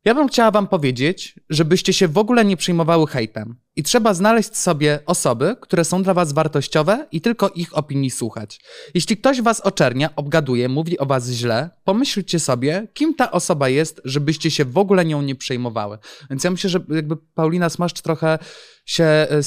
Ja 0.04 0.14
bym 0.14 0.28
chciała 0.28 0.50
wam 0.50 0.66
powiedzieć, 0.66 1.40
żebyście 1.50 1.92
się 1.92 2.08
w 2.08 2.18
ogóle 2.18 2.44
nie 2.44 2.56
przejmowały 2.56 3.06
hejtem. 3.06 3.56
I 3.76 3.82
trzeba 3.82 4.14
znaleźć 4.14 4.56
sobie 4.56 4.98
osoby, 5.06 5.56
które 5.60 5.84
są 5.84 6.02
dla 6.02 6.14
was 6.14 6.32
wartościowe 6.32 7.06
i 7.12 7.20
tylko 7.20 7.48
ich 7.48 7.78
opinii 7.78 8.10
słuchać. 8.10 8.60
Jeśli 8.94 9.16
ktoś 9.16 9.42
was 9.42 9.60
oczernia, 9.60 10.16
obgaduje, 10.16 10.68
mówi 10.68 10.98
o 10.98 11.06
was 11.06 11.28
źle, 11.28 11.70
pomyślcie 11.84 12.40
sobie, 12.40 12.88
kim 12.94 13.14
ta 13.14 13.30
osoba 13.30 13.68
jest, 13.68 14.00
żebyście 14.04 14.50
się 14.50 14.64
w 14.64 14.78
ogóle 14.78 15.04
nią 15.04 15.22
nie 15.22 15.34
przejmowały. 15.34 15.98
Więc 16.30 16.44
ja 16.44 16.50
myślę, 16.50 16.70
że 16.70 16.80
jakby 16.88 17.16
Paulina 17.16 17.68
Smaszcz 17.68 18.02
trochę 18.02 18.38
się 18.86 19.04
e, 19.04 19.42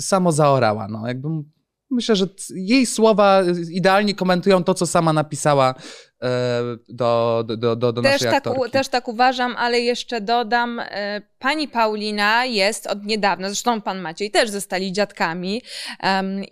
samo 0.00 0.32
zaorała. 0.32 0.88
No, 0.88 1.06
jakby 1.06 1.28
myślę, 1.90 2.16
że 2.16 2.26
jej 2.50 2.86
słowa 2.86 3.42
idealnie 3.70 4.14
komentują 4.14 4.64
to, 4.64 4.74
co 4.74 4.86
sama 4.86 5.12
napisała 5.12 5.74
E, 6.22 6.62
do, 6.88 7.44
do, 7.46 7.76
do, 7.76 7.92
do 7.92 8.02
też 8.02 8.12
naszej 8.12 8.28
tak, 8.28 8.46
aktorki. 8.46 8.72
Też 8.72 8.88
tak 8.88 9.08
uważam, 9.08 9.56
ale 9.58 9.80
jeszcze 9.80 10.20
dodam, 10.20 10.80
e, 10.80 11.22
pani 11.38 11.68
Paulina 11.68 12.44
jest 12.44 12.86
od 12.86 13.04
niedawna, 13.04 13.48
zresztą 13.48 13.82
pan 13.82 14.00
Maciej 14.00 14.30
też 14.30 14.50
zostali 14.50 14.92
dziadkami, 14.92 15.62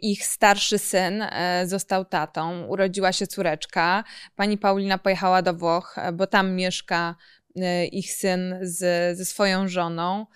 ich 0.03 0.27
starszy 0.27 0.79
syn 0.79 1.23
e, 1.23 1.63
został 1.67 2.05
tatą, 2.05 2.67
urodziła 2.67 3.13
się 3.13 3.27
córeczka, 3.27 4.05
pani 4.37 4.59
Paulina 4.59 4.99
pojechała 4.99 5.43
do 5.43 5.55
Włoch, 5.55 5.97
bo 6.13 6.27
tam 6.27 6.53
mieszka 6.53 7.15
ich 7.93 8.13
syn 8.13 8.59
z, 8.63 9.17
ze 9.19 9.25
swoją 9.25 9.69
żoną. 9.69 10.27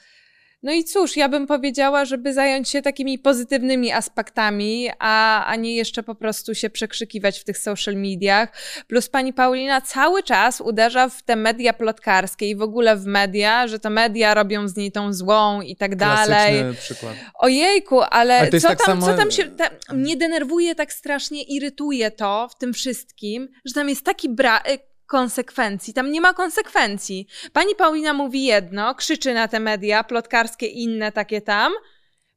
No 0.62 0.73
i 0.73 0.85
cóż, 0.85 1.17
ja 1.17 1.29
bym 1.29 1.47
powiedziała, 1.47 2.05
żeby 2.05 2.35
zająć 2.35 2.69
się 2.69 2.83
takimi 2.83 3.19
pozytywnymi 3.19 3.93
aspektami, 3.93 4.90
a, 4.99 5.45
a 5.47 5.57
nie 5.57 5.76
jeszcze 5.76 6.02
po 6.02 6.14
prostu 6.14 6.55
się 6.55 6.71
przekrzykiwać 6.71 7.38
w 7.38 7.45
tych 7.45 7.59
social 7.59 7.95
mediach. 7.95 8.52
Plus 8.87 9.09
pani 9.09 9.33
Paulina 9.33 9.81
cały 9.81 10.23
czas 10.23 10.61
uderza 10.61 11.09
w 11.09 11.23
te 11.23 11.37
media 11.37 11.73
plotkarskie 11.73 12.50
i 12.50 12.57
w 12.57 12.62
ogóle 12.62 12.97
w 12.97 13.07
media, 13.07 13.69
że 13.69 13.79
to 13.79 13.90
media 13.90 14.35
robią 14.35 14.69
z 14.69 14.76
niej 14.76 14.93
tą 14.93 15.12
złą 15.12 15.61
i 15.61 15.76
tak 15.76 15.97
dalej. 15.97 16.61
Klasyczny 16.61 16.75
przykład. 16.75 17.14
Ojejku, 17.35 18.00
ale, 18.00 18.38
ale 18.38 18.61
co, 18.61 18.69
tak 18.69 18.79
tam, 18.79 18.87
samo... 18.87 19.07
co 19.07 19.17
tam 19.19 19.31
się... 19.31 19.45
Ta, 19.45 19.71
mnie 19.95 20.17
denerwuje 20.17 20.75
tak 20.75 20.93
strasznie, 20.93 21.43
irytuje 21.43 22.11
to 22.11 22.49
w 22.49 22.59
tym 22.59 22.73
wszystkim, 22.73 23.49
że 23.64 23.75
tam 23.75 23.88
jest 23.88 24.05
taki 24.05 24.29
brak 24.29 24.69
konsekwencji. 25.11 25.95
Tam 25.95 26.12
nie 26.12 26.21
ma 26.21 26.35
konsekwencji. 26.35 27.26
Pani 27.52 27.75
Paulina 27.75 28.12
mówi 28.12 28.45
jedno, 28.45 28.95
krzyczy 28.95 29.35
na 29.35 29.49
te 29.49 29.61
media, 29.61 30.05
plotkarskie 30.05 30.67
inne 30.67 31.12
takie 31.12 31.40
tam, 31.40 31.73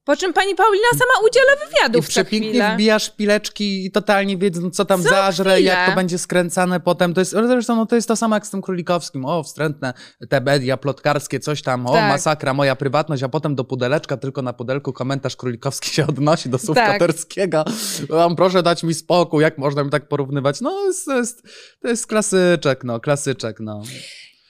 po 0.05 0.17
czym 0.17 0.33
pani 0.33 0.55
Paulina 0.55 0.87
sama 0.91 1.27
udziela 1.29 1.51
wywiadów 1.67 2.05
I 2.05 2.09
przepięknie 2.09 2.71
wbijasz 2.73 3.09
pileczki 3.09 3.85
i 3.85 3.91
totalnie 3.91 4.37
wiedząc, 4.37 4.75
co 4.75 4.85
tam 4.85 5.03
co 5.03 5.09
zażre, 5.09 5.53
chwilę. 5.53 5.75
jak 5.75 5.89
to 5.89 5.95
będzie 5.95 6.17
skręcane 6.17 6.79
potem. 6.79 7.13
To 7.13 7.21
jest, 7.21 7.31
zresztą 7.31 7.75
no, 7.75 7.85
to 7.85 7.95
jest 7.95 8.07
to 8.07 8.15
samo 8.15 8.35
jak 8.35 8.47
z 8.47 8.49
tym 8.49 8.61
królikowskim. 8.61 9.25
O, 9.25 9.43
wstrętne 9.43 9.93
te 10.29 10.41
media 10.41 10.77
plotkarskie, 10.77 11.39
coś 11.39 11.61
tam, 11.61 11.87
o, 11.87 11.93
tak. 11.93 12.09
masakra, 12.09 12.53
moja 12.53 12.75
prywatność, 12.75 13.23
a 13.23 13.29
potem 13.29 13.55
do 13.55 13.63
pudeleczka, 13.63 14.17
tylko 14.17 14.41
na 14.41 14.53
pudelku 14.53 14.93
komentarz 14.93 15.35
królikowski 15.35 15.89
się 15.89 16.07
odnosi 16.07 16.49
do 16.49 16.57
słów 16.57 16.75
tak. 16.75 16.91
Katerskiego. 16.91 17.65
Mam 18.09 18.35
proszę 18.35 18.63
dać 18.63 18.83
mi 18.83 18.93
spokój, 18.93 19.43
jak 19.43 19.57
można 19.57 19.83
mi 19.83 19.89
tak 19.89 20.07
porównywać? 20.07 20.61
No, 20.61 20.71
to 21.05 21.17
jest, 21.17 21.43
to 21.81 21.87
jest 21.87 22.07
klasyczek, 22.07 22.83
no, 22.83 22.99
klasyczek, 22.99 23.59
no. 23.59 23.83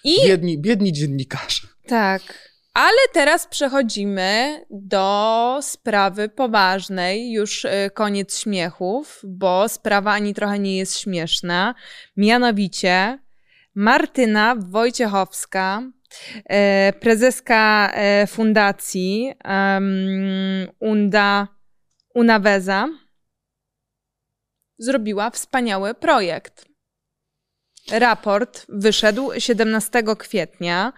I... 0.03 0.15
Biedni, 0.25 0.57
biedni 0.57 0.93
dziennikarze. 0.93 1.67
Tak. 1.87 2.52
Ale 2.73 2.97
teraz 3.13 3.47
przechodzimy 3.47 4.65
do 4.69 5.59
sprawy 5.61 6.29
poważnej, 6.29 7.31
już 7.31 7.65
y, 7.65 7.69
koniec 7.93 8.39
śmiechów, 8.39 9.21
bo 9.23 9.69
sprawa 9.69 10.11
ani 10.11 10.33
trochę 10.33 10.59
nie 10.59 10.77
jest 10.77 10.99
śmieszna. 10.99 11.75
Mianowicie 12.17 13.19
Martyna 13.75 14.55
Wojciechowska, 14.59 15.81
e, 16.45 16.93
prezeska 16.93 17.91
e, 17.93 18.27
fundacji 18.27 19.33
Unda 20.79 21.47
Unaweza, 22.15 22.87
zrobiła 24.77 25.29
wspaniały 25.29 25.93
projekt. 25.93 26.72
Raport 27.91 28.65
wyszedł 28.69 29.31
17 29.37 30.03
kwietnia. 30.17 30.93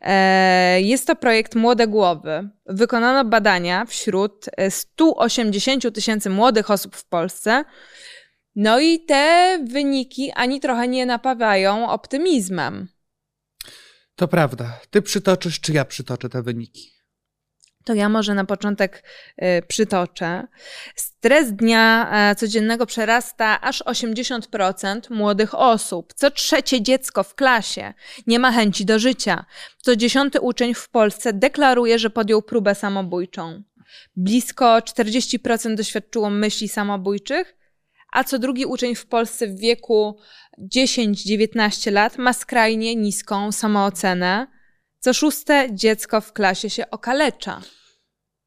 E, 0.00 0.80
jest 0.80 1.06
to 1.06 1.16
projekt 1.16 1.54
Młode 1.54 1.86
Głowy. 1.86 2.48
Wykonano 2.66 3.24
badania 3.24 3.84
wśród 3.84 4.46
180 4.70 5.94
tysięcy 5.94 6.30
młodych 6.30 6.70
osób 6.70 6.96
w 6.96 7.04
Polsce. 7.04 7.64
No 8.56 8.80
i 8.80 9.04
te 9.04 9.58
wyniki 9.70 10.32
ani 10.32 10.60
trochę 10.60 10.88
nie 10.88 11.06
napawają 11.06 11.90
optymizmem. 11.90 12.88
To 14.16 14.28
prawda. 14.28 14.80
Ty 14.90 15.02
przytoczysz, 15.02 15.60
czy 15.60 15.72
ja 15.72 15.84
przytoczę 15.84 16.28
te 16.28 16.42
wyniki? 16.42 16.94
To 17.84 17.94
ja 17.94 18.08
może 18.08 18.34
na 18.34 18.44
początek 18.44 19.04
y, 19.42 19.62
przytoczę. 19.68 20.46
Stres 20.94 21.52
dnia 21.52 22.10
e, 22.12 22.34
codziennego 22.34 22.86
przerasta 22.86 23.60
aż 23.60 23.82
80% 23.82 25.10
młodych 25.10 25.54
osób. 25.54 26.14
Co 26.14 26.30
trzecie 26.30 26.82
dziecko 26.82 27.22
w 27.22 27.34
klasie 27.34 27.94
nie 28.26 28.38
ma 28.38 28.52
chęci 28.52 28.84
do 28.84 28.98
życia. 28.98 29.44
Co 29.82 29.96
dziesiąty 29.96 30.40
uczeń 30.40 30.74
w 30.74 30.88
Polsce 30.88 31.32
deklaruje, 31.32 31.98
że 31.98 32.10
podjął 32.10 32.42
próbę 32.42 32.74
samobójczą. 32.74 33.62
Blisko 34.16 34.78
40% 34.78 35.74
doświadczyło 35.74 36.30
myśli 36.30 36.68
samobójczych, 36.68 37.56
a 38.12 38.24
co 38.24 38.38
drugi 38.38 38.66
uczeń 38.66 38.94
w 38.94 39.06
Polsce 39.06 39.46
w 39.46 39.58
wieku 39.58 40.18
10-19 40.58 41.92
lat 41.92 42.18
ma 42.18 42.32
skrajnie 42.32 42.96
niską 42.96 43.52
samoocenę. 43.52 44.46
Co 45.04 45.14
szóste 45.14 45.68
dziecko 45.72 46.20
w 46.20 46.32
klasie 46.32 46.70
się 46.70 46.90
okalecza. 46.90 47.60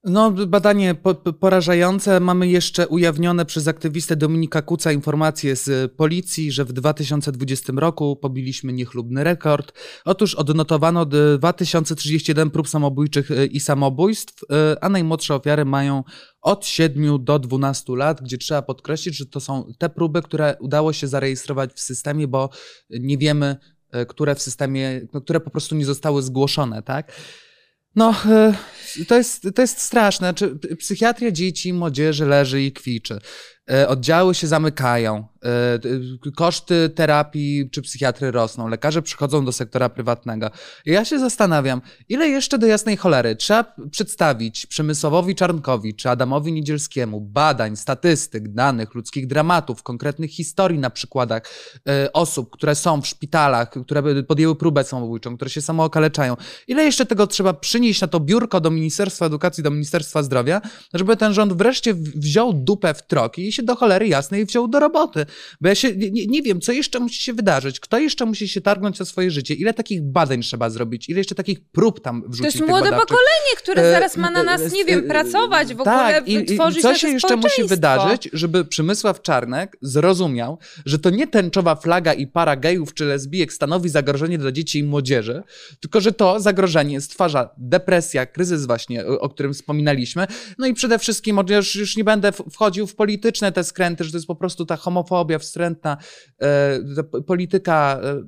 No, 0.03 0.31
badanie 0.31 0.95
po, 0.95 1.15
porażające. 1.15 2.19
Mamy 2.19 2.47
jeszcze 2.47 2.87
ujawnione 2.87 3.45
przez 3.45 3.67
aktywistę 3.67 4.15
Dominika 4.15 4.61
Kuca 4.61 4.91
informacje 4.91 5.55
z 5.55 5.93
policji, 5.95 6.51
że 6.51 6.65
w 6.65 6.73
2020 6.73 7.73
roku 7.75 8.15
pobiliśmy 8.15 8.73
niechlubny 8.73 9.23
rekord. 9.23 9.73
Otóż 10.05 10.35
odnotowano 10.35 11.05
2031 11.05 12.49
prób 12.49 12.69
samobójczych 12.69 13.31
y, 13.31 13.45
i 13.45 13.59
samobójstw, 13.59 14.43
y, 14.43 14.45
a 14.81 14.89
najmłodsze 14.89 15.35
ofiary 15.35 15.65
mają 15.65 16.03
od 16.41 16.65
7 16.65 17.23
do 17.23 17.39
12 17.39 17.95
lat, 17.95 18.21
gdzie 18.21 18.37
trzeba 18.37 18.61
podkreślić, 18.61 19.17
że 19.17 19.25
to 19.25 19.39
są 19.39 19.73
te 19.77 19.89
próby, 19.89 20.21
które 20.21 20.55
udało 20.59 20.93
się 20.93 21.07
zarejestrować 21.07 21.73
w 21.73 21.79
systemie, 21.79 22.27
bo 22.27 22.49
nie 22.89 23.17
wiemy, 23.17 23.57
które 24.05 24.35
w 24.35 24.41
systemie, 24.41 25.01
no, 25.13 25.21
które 25.21 25.39
po 25.39 25.49
prostu 25.49 25.75
nie 25.75 25.85
zostały 25.85 26.21
zgłoszone, 26.21 26.83
tak? 26.83 27.11
No, 27.95 28.15
to 29.07 29.15
jest, 29.15 29.47
to 29.55 29.61
jest 29.61 29.79
straszne. 29.79 30.33
Psychiatria 30.79 31.31
dzieci, 31.31 31.73
młodzieży 31.73 32.25
leży 32.25 32.61
i 32.61 32.71
kwiczy. 32.71 33.19
E, 33.71 33.88
oddziały 33.88 34.36
się 34.36 34.47
zamykają, 34.47 35.27
e, 36.25 36.31
koszty 36.36 36.89
terapii 36.89 37.69
czy 37.71 37.81
psychiatry 37.81 38.31
rosną, 38.31 38.67
lekarze 38.67 39.01
przychodzą 39.01 39.45
do 39.45 39.51
sektora 39.51 39.89
prywatnego. 39.89 40.51
I 40.86 40.91
ja 40.91 41.05
się 41.05 41.19
zastanawiam, 41.19 41.81
ile 42.09 42.27
jeszcze 42.27 42.57
do 42.57 42.67
jasnej 42.67 42.97
cholery 42.97 43.36
trzeba 43.36 43.75
przedstawić 43.91 44.65
Przemysłowowi 44.65 45.36
Czarnkowi 45.36 45.95
czy 45.95 46.09
Adamowi 46.09 46.53
Niedzielskiemu 46.53 47.21
badań, 47.21 47.75
statystyk, 47.75 48.47
danych, 48.53 48.95
ludzkich 48.95 49.27
dramatów, 49.27 49.83
konkretnych 49.83 50.31
historii 50.31 50.79
na 50.79 50.89
przykładach 50.89 51.43
e, 51.88 52.13
osób, 52.13 52.51
które 52.51 52.75
są 52.75 53.01
w 53.01 53.07
szpitalach, 53.07 53.69
które 53.69 54.24
podjęły 54.24 54.55
próbę 54.55 54.83
samobójczą, 54.83 55.36
które 55.36 55.50
się 55.50 55.62
samookaleczają. 55.62 56.36
Ile 56.67 56.83
jeszcze 56.83 57.05
tego 57.05 57.27
trzeba 57.27 57.53
przynieść 57.53 58.01
na 58.01 58.07
to 58.07 58.19
biurko 58.19 58.62
do 58.62 58.71
Ministerstwa 58.71 59.25
Edukacji, 59.25 59.63
do 59.63 59.71
Ministerstwa 59.71 60.24
Zdrowia, 60.24 60.62
żeby 60.93 61.17
ten 61.17 61.33
rząd 61.33 61.53
wreszcie 61.53 61.93
wziął 61.93 62.53
dupę 62.53 62.93
w 62.93 63.07
troki 63.07 63.56
się 63.57 63.63
do 63.63 63.75
cholery 63.75 64.07
jasnej 64.07 64.45
wziął 64.45 64.67
do 64.67 64.79
roboty. 64.79 65.25
Bo 65.61 65.69
ja 65.69 65.75
się 65.75 65.95
nie, 65.95 66.27
nie 66.27 66.41
wiem, 66.41 66.61
co 66.61 66.71
jeszcze 66.71 66.99
musi 66.99 67.23
się 67.23 67.33
wydarzyć, 67.33 67.79
kto 67.79 67.99
jeszcze 67.99 68.25
musi 68.25 68.47
się 68.47 68.61
targnąć 68.61 69.01
o 69.01 69.05
swoje 69.05 69.31
życie, 69.31 69.53
ile 69.53 69.73
takich 69.73 70.01
badań 70.03 70.41
trzeba 70.41 70.69
zrobić, 70.69 71.09
ile 71.09 71.17
jeszcze 71.17 71.35
takich 71.35 71.59
prób 71.71 71.99
tam 71.99 72.23
wrzucić. 72.27 72.53
To 72.53 72.57
jest 72.59 72.69
młode 72.69 72.89
pokolenie, 72.89 73.53
które 73.57 73.83
e, 73.83 73.91
zaraz 73.91 74.17
ma 74.17 74.29
na 74.31 74.43
nas, 74.43 74.71
nie 74.71 74.85
wiem, 74.85 75.07
pracować, 75.07 75.73
w 75.73 75.83
tak, 75.83 76.23
ogóle 76.23 76.41
i, 76.41 76.45
tworzyć 76.45 76.79
i 76.79 76.81
co 76.81 76.95
się 76.95 77.07
jeszcze 77.09 77.35
musi 77.35 77.63
wydarzyć, 77.63 78.29
żeby 78.33 78.65
Przemysław 78.65 79.21
Czarnek 79.21 79.77
zrozumiał, 79.81 80.57
że 80.85 80.99
to 80.99 81.09
nie 81.09 81.27
tęczowa 81.27 81.75
flaga 81.75 82.13
i 82.13 82.27
para 82.27 82.55
gejów 82.55 82.93
czy 82.93 83.05
lesbijek 83.05 83.53
stanowi 83.53 83.89
zagrożenie 83.89 84.37
dla 84.37 84.51
dzieci 84.51 84.79
i 84.79 84.83
młodzieży, 84.83 85.43
tylko 85.79 86.01
że 86.01 86.11
to 86.11 86.39
zagrożenie 86.39 87.01
stwarza 87.01 87.49
depresja, 87.57 88.25
kryzys 88.25 88.65
właśnie, 88.65 89.05
o, 89.05 89.19
o 89.19 89.29
którym 89.29 89.53
wspominaliśmy. 89.53 90.27
No 90.57 90.67
i 90.67 90.73
przede 90.73 90.99
wszystkim, 90.99 91.39
już, 91.49 91.75
już 91.75 91.97
nie 91.97 92.03
będę 92.03 92.31
wchodził 92.31 92.87
w 92.87 92.95
polityczne 92.95 93.46
polityczne 93.47 93.51
te 93.51 93.63
skręty, 93.63 94.03
że 94.03 94.11
to 94.11 94.17
jest 94.17 94.27
po 94.27 94.35
prostu 94.35 94.65
ta 94.65 94.75
homofobia 94.75 95.39
wstrętna, 95.39 95.97
e, 96.39 96.79
ta 96.95 97.21
polityka 97.21 97.99
e, 98.03 98.21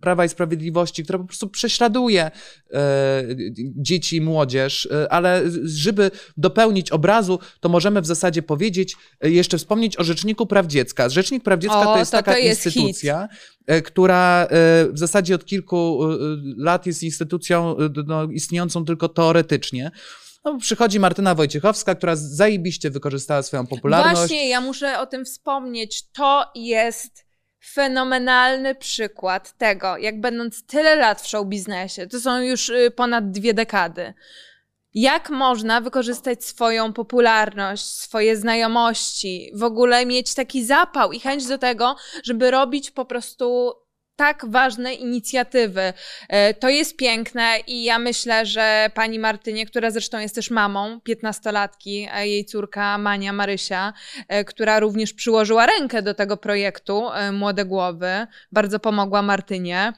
Prawa 0.00 0.24
i 0.24 0.28
Sprawiedliwości, 0.28 1.04
która 1.04 1.18
po 1.18 1.24
prostu 1.24 1.48
prześladuje 1.48 2.30
e, 2.72 3.24
dzieci 3.76 4.16
i 4.16 4.20
młodzież, 4.20 4.88
ale 5.10 5.42
żeby 5.64 6.10
dopełnić 6.36 6.90
obrazu, 6.90 7.38
to 7.60 7.68
możemy 7.68 8.00
w 8.00 8.06
zasadzie 8.06 8.42
powiedzieć, 8.42 8.96
jeszcze 9.22 9.58
wspomnieć 9.58 9.98
o 9.98 10.04
Rzeczniku 10.04 10.46
Praw 10.46 10.66
Dziecka. 10.66 11.08
Rzecznik 11.08 11.42
Praw 11.42 11.60
Dziecka 11.60 11.80
o, 11.80 11.84
to 11.84 11.98
jest 11.98 12.10
to 12.10 12.16
taka 12.16 12.32
to 12.32 12.38
jest 12.38 12.66
instytucja, 12.66 13.28
hit. 13.30 13.84
Która 13.84 14.48
w 14.92 14.98
zasadzie 14.98 15.34
od 15.34 15.44
kilku 15.44 16.00
lat 16.56 16.86
jest 16.86 17.02
instytucją 17.02 17.76
no, 18.06 18.24
istniejącą 18.24 18.84
tylko 18.84 19.08
teoretycznie. 19.08 19.90
No, 20.44 20.58
przychodzi 20.58 21.00
Martyna 21.00 21.34
Wojciechowska, 21.34 21.94
która 21.94 22.16
zajebiście 22.16 22.90
wykorzystała 22.90 23.42
swoją 23.42 23.66
popularność. 23.66 24.16
Właśnie, 24.16 24.48
ja 24.48 24.60
muszę 24.60 24.98
o 24.98 25.06
tym 25.06 25.24
wspomnieć. 25.24 26.10
To 26.12 26.50
jest 26.54 27.24
fenomenalny 27.72 28.74
przykład 28.74 29.58
tego, 29.58 29.96
jak 29.96 30.20
będąc 30.20 30.66
tyle 30.66 30.96
lat 30.96 31.22
w 31.22 31.26
show 31.26 31.46
biznesie, 31.46 32.06
to 32.06 32.20
są 32.20 32.40
już 32.40 32.68
y, 32.68 32.90
ponad 32.90 33.30
dwie 33.30 33.54
dekady, 33.54 34.14
jak 34.94 35.30
można 35.30 35.80
wykorzystać 35.80 36.44
swoją 36.44 36.92
popularność, 36.92 37.84
swoje 37.84 38.36
znajomości, 38.36 39.50
w 39.54 39.62
ogóle 39.62 40.06
mieć 40.06 40.34
taki 40.34 40.64
zapał 40.64 41.12
i 41.12 41.20
chęć 41.20 41.46
do 41.46 41.58
tego, 41.58 41.96
żeby 42.24 42.50
robić 42.50 42.90
po 42.90 43.04
prostu 43.04 43.72
tak 44.16 44.46
ważne 44.50 44.94
inicjatywy. 44.94 45.92
E, 46.28 46.54
to 46.54 46.68
jest 46.68 46.96
piękne 46.96 47.58
i 47.66 47.84
ja 47.84 47.98
myślę, 47.98 48.46
że 48.46 48.90
pani 48.94 49.18
Martynie, 49.18 49.66
która 49.66 49.90
zresztą 49.90 50.18
jest 50.18 50.34
też 50.34 50.50
mamą 50.50 51.00
piętnastolatki, 51.00 52.08
jej 52.22 52.44
córka 52.44 52.98
Mania 52.98 53.32
Marysia, 53.32 53.92
e, 54.28 54.44
która 54.44 54.80
również 54.80 55.12
przyłożyła 55.12 55.66
rękę 55.66 56.02
do 56.02 56.14
tego 56.14 56.36
projektu 56.36 57.10
e, 57.10 57.32
Młode 57.32 57.64
Głowy, 57.64 58.26
bardzo 58.52 58.80
pomogła 58.80 59.22
Martynie. 59.22 59.92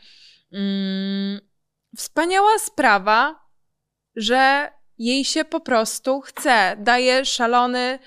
Mm, 0.53 1.41
wspaniała 1.97 2.59
sprawa, 2.59 3.47
że 4.17 4.71
jej 4.99 5.25
się 5.25 5.45
po 5.45 5.61
prostu 5.61 6.21
chce. 6.21 6.77
Daje 6.79 7.25
szalony 7.25 7.99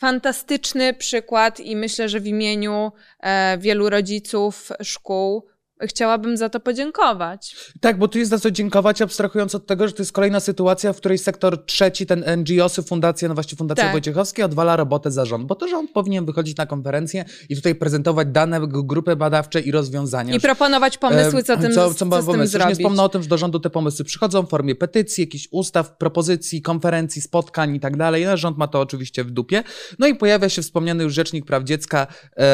fantastyczny 0.00 0.94
przykład 0.94 1.60
i 1.60 1.76
myślę, 1.76 2.08
że 2.08 2.20
w 2.20 2.26
imieniu 2.26 2.92
e, 3.20 3.58
wielu 3.58 3.90
rodziców 3.90 4.68
szkół 4.82 5.46
chciałabym 5.82 6.36
za 6.36 6.48
to 6.48 6.60
podziękować. 6.60 7.56
Tak, 7.80 7.98
bo 7.98 8.08
tu 8.08 8.18
jest 8.18 8.30
za 8.30 8.38
co 8.38 8.50
dziękować, 8.50 9.02
abstrahując 9.02 9.54
od 9.54 9.66
tego, 9.66 9.88
że 9.88 9.94
to 9.94 10.02
jest 10.02 10.12
kolejna 10.12 10.40
sytuacja, 10.40 10.92
w 10.92 10.96
której 10.96 11.18
sektor 11.18 11.64
trzeci, 11.64 12.06
ten 12.06 12.24
NGOsy, 12.36 12.82
fundacja, 12.82 13.28
no 13.28 13.34
właśnie 13.34 13.56
Fundacja 13.56 13.84
tak. 13.84 13.92
Wojciechowska 13.92 14.44
odwala 14.44 14.76
robotę 14.76 15.10
za 15.10 15.24
rząd, 15.24 15.46
bo 15.46 15.54
to 15.54 15.68
rząd 15.68 15.90
powinien 15.90 16.26
wychodzić 16.26 16.56
na 16.56 16.66
konferencję 16.66 17.24
i 17.48 17.56
tutaj 17.56 17.74
prezentować 17.74 18.28
dane, 18.28 18.60
grupy 18.68 19.16
badawcze 19.16 19.60
i 19.60 19.70
rozwiązania. 19.70 20.34
I 20.34 20.40
proponować 20.40 20.98
pomysły, 20.98 21.42
co, 21.42 21.56
tym, 21.56 21.72
co, 21.72 21.94
co, 21.94 21.94
co 21.94 22.04
z 22.04 22.08
pomysły. 22.08 22.34
tym 22.34 22.46
zrobić. 22.46 22.68
nie 22.68 22.74
wspomnę 22.74 23.02
o 23.02 23.08
tym, 23.08 23.22
że 23.22 23.28
do 23.28 23.38
rządu 23.38 23.60
te 23.60 23.70
pomysły 23.70 24.04
przychodzą 24.04 24.42
w 24.42 24.48
formie 24.48 24.74
petycji, 24.74 25.22
jakichś 25.22 25.48
ustaw, 25.50 25.96
propozycji, 25.96 26.62
konferencji, 26.62 27.22
spotkań 27.22 27.74
i 27.74 27.80
tak 27.80 27.96
dalej. 27.96 28.24
No, 28.24 28.36
rząd 28.36 28.58
ma 28.58 28.68
to 28.68 28.80
oczywiście 28.80 29.24
w 29.24 29.30
dupie. 29.30 29.62
No 29.98 30.06
i 30.06 30.14
pojawia 30.14 30.48
się 30.48 30.62
wspomniany 30.62 31.04
już 31.04 31.14
Rzecznik 31.14 31.46
Praw 31.46 31.64
Dziecka, 31.64 32.06
e, 32.36 32.46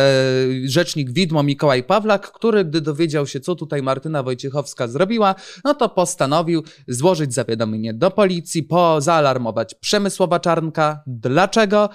Rzecznik 0.65 1.11
Widmo 1.11 1.43
Mikołaj 1.43 1.83
Pawlak, 1.83 2.33
który 2.33 2.65
gdy 2.65 2.81
dowiedział 2.81 3.16
dowiedział 3.17 3.27
się, 3.27 3.41
co 3.41 3.55
tutaj 3.55 3.83
Martyna 3.83 4.23
Wojciechowska 4.23 4.89
zrobiła, 4.89 5.35
no 5.65 5.75
to 5.75 5.89
postanowił 5.89 6.63
złożyć 6.89 7.35
zawiadomienie 7.35 7.95
do 7.95 8.11
policji, 8.11 8.63
po 8.63 9.01
zaalarmować 9.01 9.75
Przemysłowa 9.75 10.41
Czarnka. 10.41 11.03
Dlaczego? 11.07 11.89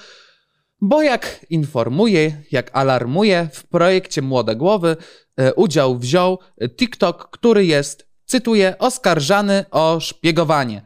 Bo 0.81 1.01
jak 1.01 1.45
informuje, 1.49 2.43
jak 2.51 2.71
alarmuje, 2.73 3.49
w 3.53 3.67
projekcie 3.67 4.21
Młode 4.21 4.55
Głowy 4.55 4.97
e, 5.37 5.53
udział 5.53 5.97
wziął 5.97 6.39
TikTok, 6.77 7.29
który 7.29 7.65
jest, 7.65 8.07
cytuję, 8.25 8.75
oskarżany 8.79 9.65
o 9.71 9.99
szpiegowanie. 9.99 10.81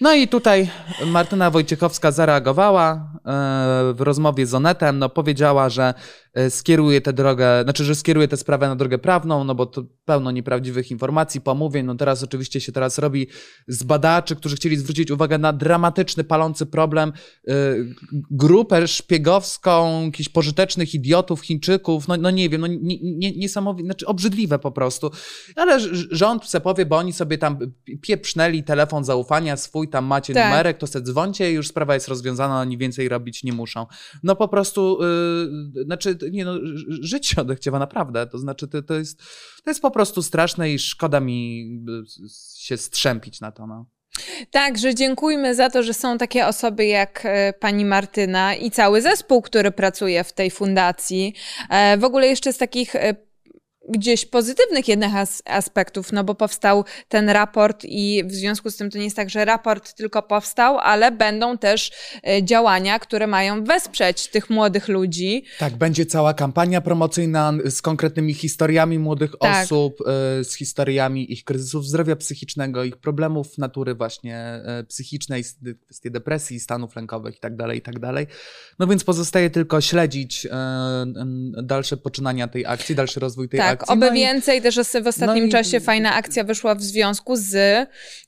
No 0.00 0.14
i 0.14 0.28
tutaj 0.28 0.70
Martyna 1.06 1.50
Wojciechowska 1.50 2.12
zareagowała 2.12 2.92
e, 2.92 2.98
w 3.94 4.00
rozmowie 4.00 4.46
z 4.46 4.54
Onetem, 4.54 4.98
no 4.98 5.08
powiedziała, 5.08 5.68
że 5.68 5.94
skieruje 6.48 7.00
tę 7.00 7.12
drogę, 7.12 7.62
znaczy, 7.62 7.84
że 7.84 7.94
skieruje 7.94 8.28
tę 8.28 8.36
sprawę 8.36 8.68
na 8.68 8.76
drogę 8.76 8.98
prawną, 8.98 9.44
no 9.44 9.54
bo 9.54 9.66
to 9.66 9.84
pełno 10.04 10.30
nieprawdziwych 10.30 10.90
informacji, 10.90 11.40
pomówień. 11.40 11.86
No 11.86 11.94
teraz 11.94 12.22
oczywiście 12.22 12.60
się 12.60 12.72
teraz 12.72 12.98
robi 12.98 13.26
z 13.68 13.82
badaczy, 13.82 14.36
którzy 14.36 14.56
chcieli 14.56 14.76
zwrócić 14.76 15.10
uwagę 15.10 15.38
na 15.38 15.52
dramatyczny, 15.52 16.24
palący 16.24 16.66
problem, 16.66 17.12
yy, 17.46 17.54
grupę 18.30 18.88
szpiegowską 18.88 20.04
jakichś 20.04 20.28
pożytecznych 20.28 20.94
idiotów, 20.94 21.40
Chińczyków, 21.40 22.08
no, 22.08 22.16
no 22.16 22.30
nie 22.30 22.48
wiem, 22.48 22.60
no 22.60 22.66
nie, 22.66 22.98
nie, 23.02 23.32
niesamowite, 23.32 23.86
znaczy 23.86 24.06
obrzydliwe 24.06 24.58
po 24.58 24.72
prostu. 24.72 25.10
Ale 25.56 25.80
rząd 26.10 26.44
se 26.44 26.60
powie, 26.60 26.86
bo 26.86 26.96
oni 26.96 27.12
sobie 27.12 27.38
tam 27.38 27.58
pieprznęli 28.00 28.64
telefon 28.64 29.04
zaufania 29.04 29.56
swój, 29.56 29.88
tam 29.88 30.04
macie 30.04 30.34
tak. 30.34 30.50
numerek, 30.50 30.78
to 30.78 30.86
se 30.86 31.02
dzwoncie 31.02 31.50
i 31.50 31.54
już 31.54 31.68
sprawa 31.68 31.94
jest 31.94 32.08
rozwiązana, 32.08 32.60
oni 32.60 32.78
więcej 32.78 33.08
robić 33.08 33.44
nie 33.44 33.52
muszą. 33.52 33.86
No 34.22 34.36
po 34.36 34.48
prostu, 34.48 34.98
yy, 35.74 35.84
znaczy 35.84 36.18
nie 36.30 36.44
no, 36.44 36.54
życie 36.88 37.40
odechciewa 37.40 37.78
naprawdę. 37.78 38.26
To 38.26 38.38
znaczy, 38.38 38.68
to, 38.68 38.82
to, 38.82 38.94
jest, 38.94 39.18
to 39.64 39.70
jest 39.70 39.82
po 39.82 39.90
prostu 39.90 40.22
straszne 40.22 40.70
i 40.70 40.78
szkoda 40.78 41.20
mi 41.20 41.70
się 42.58 42.76
strzępić 42.76 43.40
na 43.40 43.52
to. 43.52 43.66
No. 43.66 43.86
Także 44.50 44.94
dziękujmy 44.94 45.54
za 45.54 45.70
to, 45.70 45.82
że 45.82 45.94
są 45.94 46.18
takie 46.18 46.46
osoby 46.46 46.86
jak 46.86 47.22
e, 47.24 47.52
pani 47.52 47.84
Martyna 47.84 48.54
i 48.54 48.70
cały 48.70 49.02
zespół, 49.02 49.42
który 49.42 49.70
pracuje 49.70 50.24
w 50.24 50.32
tej 50.32 50.50
fundacji. 50.50 51.34
E, 51.70 51.98
w 51.98 52.04
ogóle 52.04 52.26
jeszcze 52.26 52.52
z 52.52 52.58
takich 52.58 52.96
e, 52.96 53.14
gdzieś 53.88 54.26
pozytywnych 54.26 54.88
jednak 54.88 55.14
as 55.14 55.42
aspektów, 55.44 56.12
no 56.12 56.24
bo 56.24 56.34
powstał 56.34 56.84
ten 57.08 57.28
raport 57.28 57.84
i 57.84 58.22
w 58.26 58.32
związku 58.32 58.70
z 58.70 58.76
tym 58.76 58.90
to 58.90 58.98
nie 58.98 59.04
jest 59.04 59.16
tak, 59.16 59.30
że 59.30 59.44
raport 59.44 59.94
tylko 59.94 60.22
powstał, 60.22 60.78
ale 60.78 61.12
będą 61.12 61.58
też 61.58 61.92
e, 62.26 62.44
działania, 62.44 62.98
które 62.98 63.26
mają 63.26 63.64
wesprzeć 63.64 64.28
tych 64.28 64.50
młodych 64.50 64.88
ludzi. 64.88 65.44
Tak, 65.58 65.76
będzie 65.76 66.06
cała 66.06 66.34
kampania 66.34 66.80
promocyjna 66.80 67.52
z 67.64 67.82
konkretnymi 67.82 68.34
historiami 68.34 68.98
młodych 68.98 69.32
tak. 69.40 69.64
osób, 69.64 70.00
e, 70.00 70.44
z 70.44 70.54
historiami 70.54 71.32
ich 71.32 71.44
kryzysów 71.44 71.86
zdrowia 71.86 72.16
psychicznego, 72.16 72.84
ich 72.84 72.96
problemów 72.96 73.58
natury 73.58 73.94
właśnie 73.94 74.36
e, 74.36 74.84
psychicznej, 74.88 75.44
kwestie 75.84 76.10
depresji, 76.10 76.60
stanów 76.60 76.96
lękowych 76.96 77.34
itd., 77.34 77.64
tak 77.64 77.74
itd. 77.74 78.12
Tak 78.14 78.28
no 78.78 78.86
więc 78.86 79.04
pozostaje 79.04 79.50
tylko 79.50 79.80
śledzić 79.80 80.46
dalsze 81.62 81.96
poczynania 81.96 82.48
tej 82.48 82.66
akcji, 82.66 82.94
dalszy 82.94 83.20
rozwój 83.20 83.48
tej 83.48 83.60
tak. 83.60 83.68
akcji 83.68 83.73
tak, 83.78 83.90
oby 83.90 84.06
no 84.06 84.12
więcej. 84.12 84.62
Też 84.62 84.78
w 85.04 85.06
ostatnim 85.06 85.44
no 85.44 85.50
czasie 85.50 85.80
fajna 85.80 86.14
akcja 86.14 86.44
wyszła 86.44 86.74
w 86.74 86.82
związku 86.82 87.36
z 87.36 87.56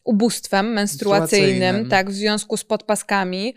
ubóstwem 0.05 0.73
menstruacyjnym, 0.73 1.89
tak, 1.89 2.11
w 2.11 2.15
związku 2.15 2.57
z 2.57 2.65
podpaskami. 2.65 3.55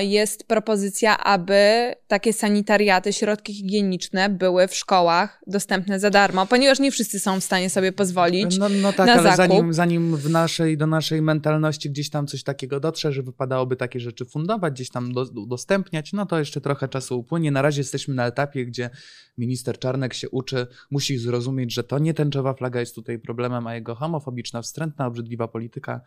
Jest 0.00 0.44
propozycja, 0.44 1.18
aby 1.18 1.94
takie 2.08 2.32
sanitariaty, 2.32 3.12
środki 3.12 3.54
higieniczne 3.54 4.28
były 4.28 4.68
w 4.68 4.74
szkołach 4.74 5.40
dostępne 5.46 6.00
za 6.00 6.10
darmo, 6.10 6.46
ponieważ 6.46 6.78
nie 6.78 6.90
wszyscy 6.90 7.20
są 7.20 7.40
w 7.40 7.44
stanie 7.44 7.70
sobie 7.70 7.92
pozwolić. 7.92 8.58
No, 8.58 8.68
no 8.68 8.92
tak, 8.92 9.06
na 9.06 9.12
ale 9.12 9.22
zakup. 9.22 9.36
zanim, 9.36 9.74
zanim 9.74 10.16
w 10.16 10.30
naszej, 10.30 10.76
do 10.76 10.86
naszej 10.86 11.22
mentalności 11.22 11.90
gdzieś 11.90 12.10
tam 12.10 12.26
coś 12.26 12.42
takiego 12.42 12.80
dotrze, 12.80 13.12
że 13.12 13.22
wypadałoby 13.22 13.76
takie 13.76 14.00
rzeczy 14.00 14.24
fundować, 14.24 14.74
gdzieś 14.74 14.90
tam 14.90 15.12
do, 15.12 15.22
udostępniać, 15.22 16.12
no 16.12 16.26
to 16.26 16.38
jeszcze 16.38 16.60
trochę 16.60 16.88
czasu 16.88 17.18
upłynie. 17.18 17.50
Na 17.50 17.62
razie 17.62 17.80
jesteśmy 17.80 18.14
na 18.14 18.26
etapie, 18.26 18.66
gdzie 18.66 18.90
minister 19.38 19.78
Czarnek 19.78 20.14
się 20.14 20.30
uczy 20.30 20.66
musi 20.90 21.18
zrozumieć, 21.18 21.74
że 21.74 21.84
to 21.84 21.98
nie 21.98 22.14
tęczowa 22.14 22.54
flaga 22.54 22.80
jest 22.80 22.94
tutaj 22.94 23.18
problemem, 23.18 23.66
a 23.66 23.74
jego 23.74 23.94
homofobiczna, 23.94 24.62
wstrętna, 24.62 25.06
obrzydliwa 25.06 25.48
polityka. 25.48 26.00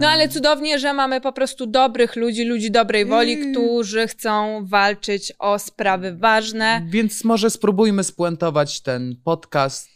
No 0.00 0.08
ale 0.08 0.28
cudownie, 0.28 0.78
że 0.78 0.94
mamy 0.94 1.20
po 1.20 1.32
prostu 1.32 1.66
dobrych 1.66 2.16
ludzi, 2.16 2.44
ludzi 2.44 2.70
dobrej 2.70 3.06
woli, 3.06 3.50
którzy 3.50 4.06
chcą 4.06 4.64
walczyć 4.66 5.32
o 5.38 5.58
sprawy 5.58 6.16
ważne. 6.16 6.86
Więc 6.88 7.24
może 7.24 7.50
spróbujmy 7.50 8.04
spuentować 8.04 8.80
ten 8.80 9.16
podcast 9.24 9.95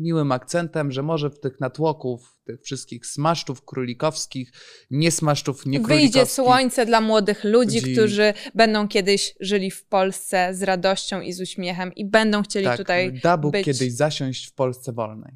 miłym 0.00 0.32
akcentem, 0.32 0.92
że 0.92 1.02
może 1.02 1.30
w 1.30 1.40
tych 1.40 1.60
natłoków, 1.60 2.36
tych 2.44 2.62
wszystkich 2.62 3.06
smaszczów 3.06 3.64
królikowskich, 3.64 4.52
nie 4.90 5.10
smaszczów 5.10 5.66
nie 5.66 5.80
Wyjdzie 5.80 6.26
słońce 6.26 6.86
dla 6.86 7.00
młodych 7.00 7.44
ludzi, 7.44 7.80
ludzi, 7.80 7.92
którzy 7.92 8.34
będą 8.54 8.88
kiedyś 8.88 9.34
żyli 9.40 9.70
w 9.70 9.84
Polsce 9.84 10.54
z 10.54 10.62
radością 10.62 11.20
i 11.20 11.32
z 11.32 11.40
uśmiechem 11.40 11.94
i 11.94 12.04
będą 12.04 12.42
chcieli 12.42 12.66
tak, 12.66 12.78
tutaj 12.78 13.20
da 13.22 13.36
Bóg 13.36 13.52
być. 13.52 13.64
kiedyś 13.64 13.92
zasiąść 13.92 14.46
w 14.46 14.54
Polsce 14.54 14.92
wolnej. 14.92 15.32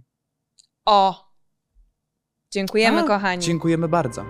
O! 0.85 1.35
Dziękujemy, 2.53 3.01
A, 3.01 3.05
kochani. 3.05 3.43
Dziękujemy 3.43 3.89
bardzo. 3.89 4.25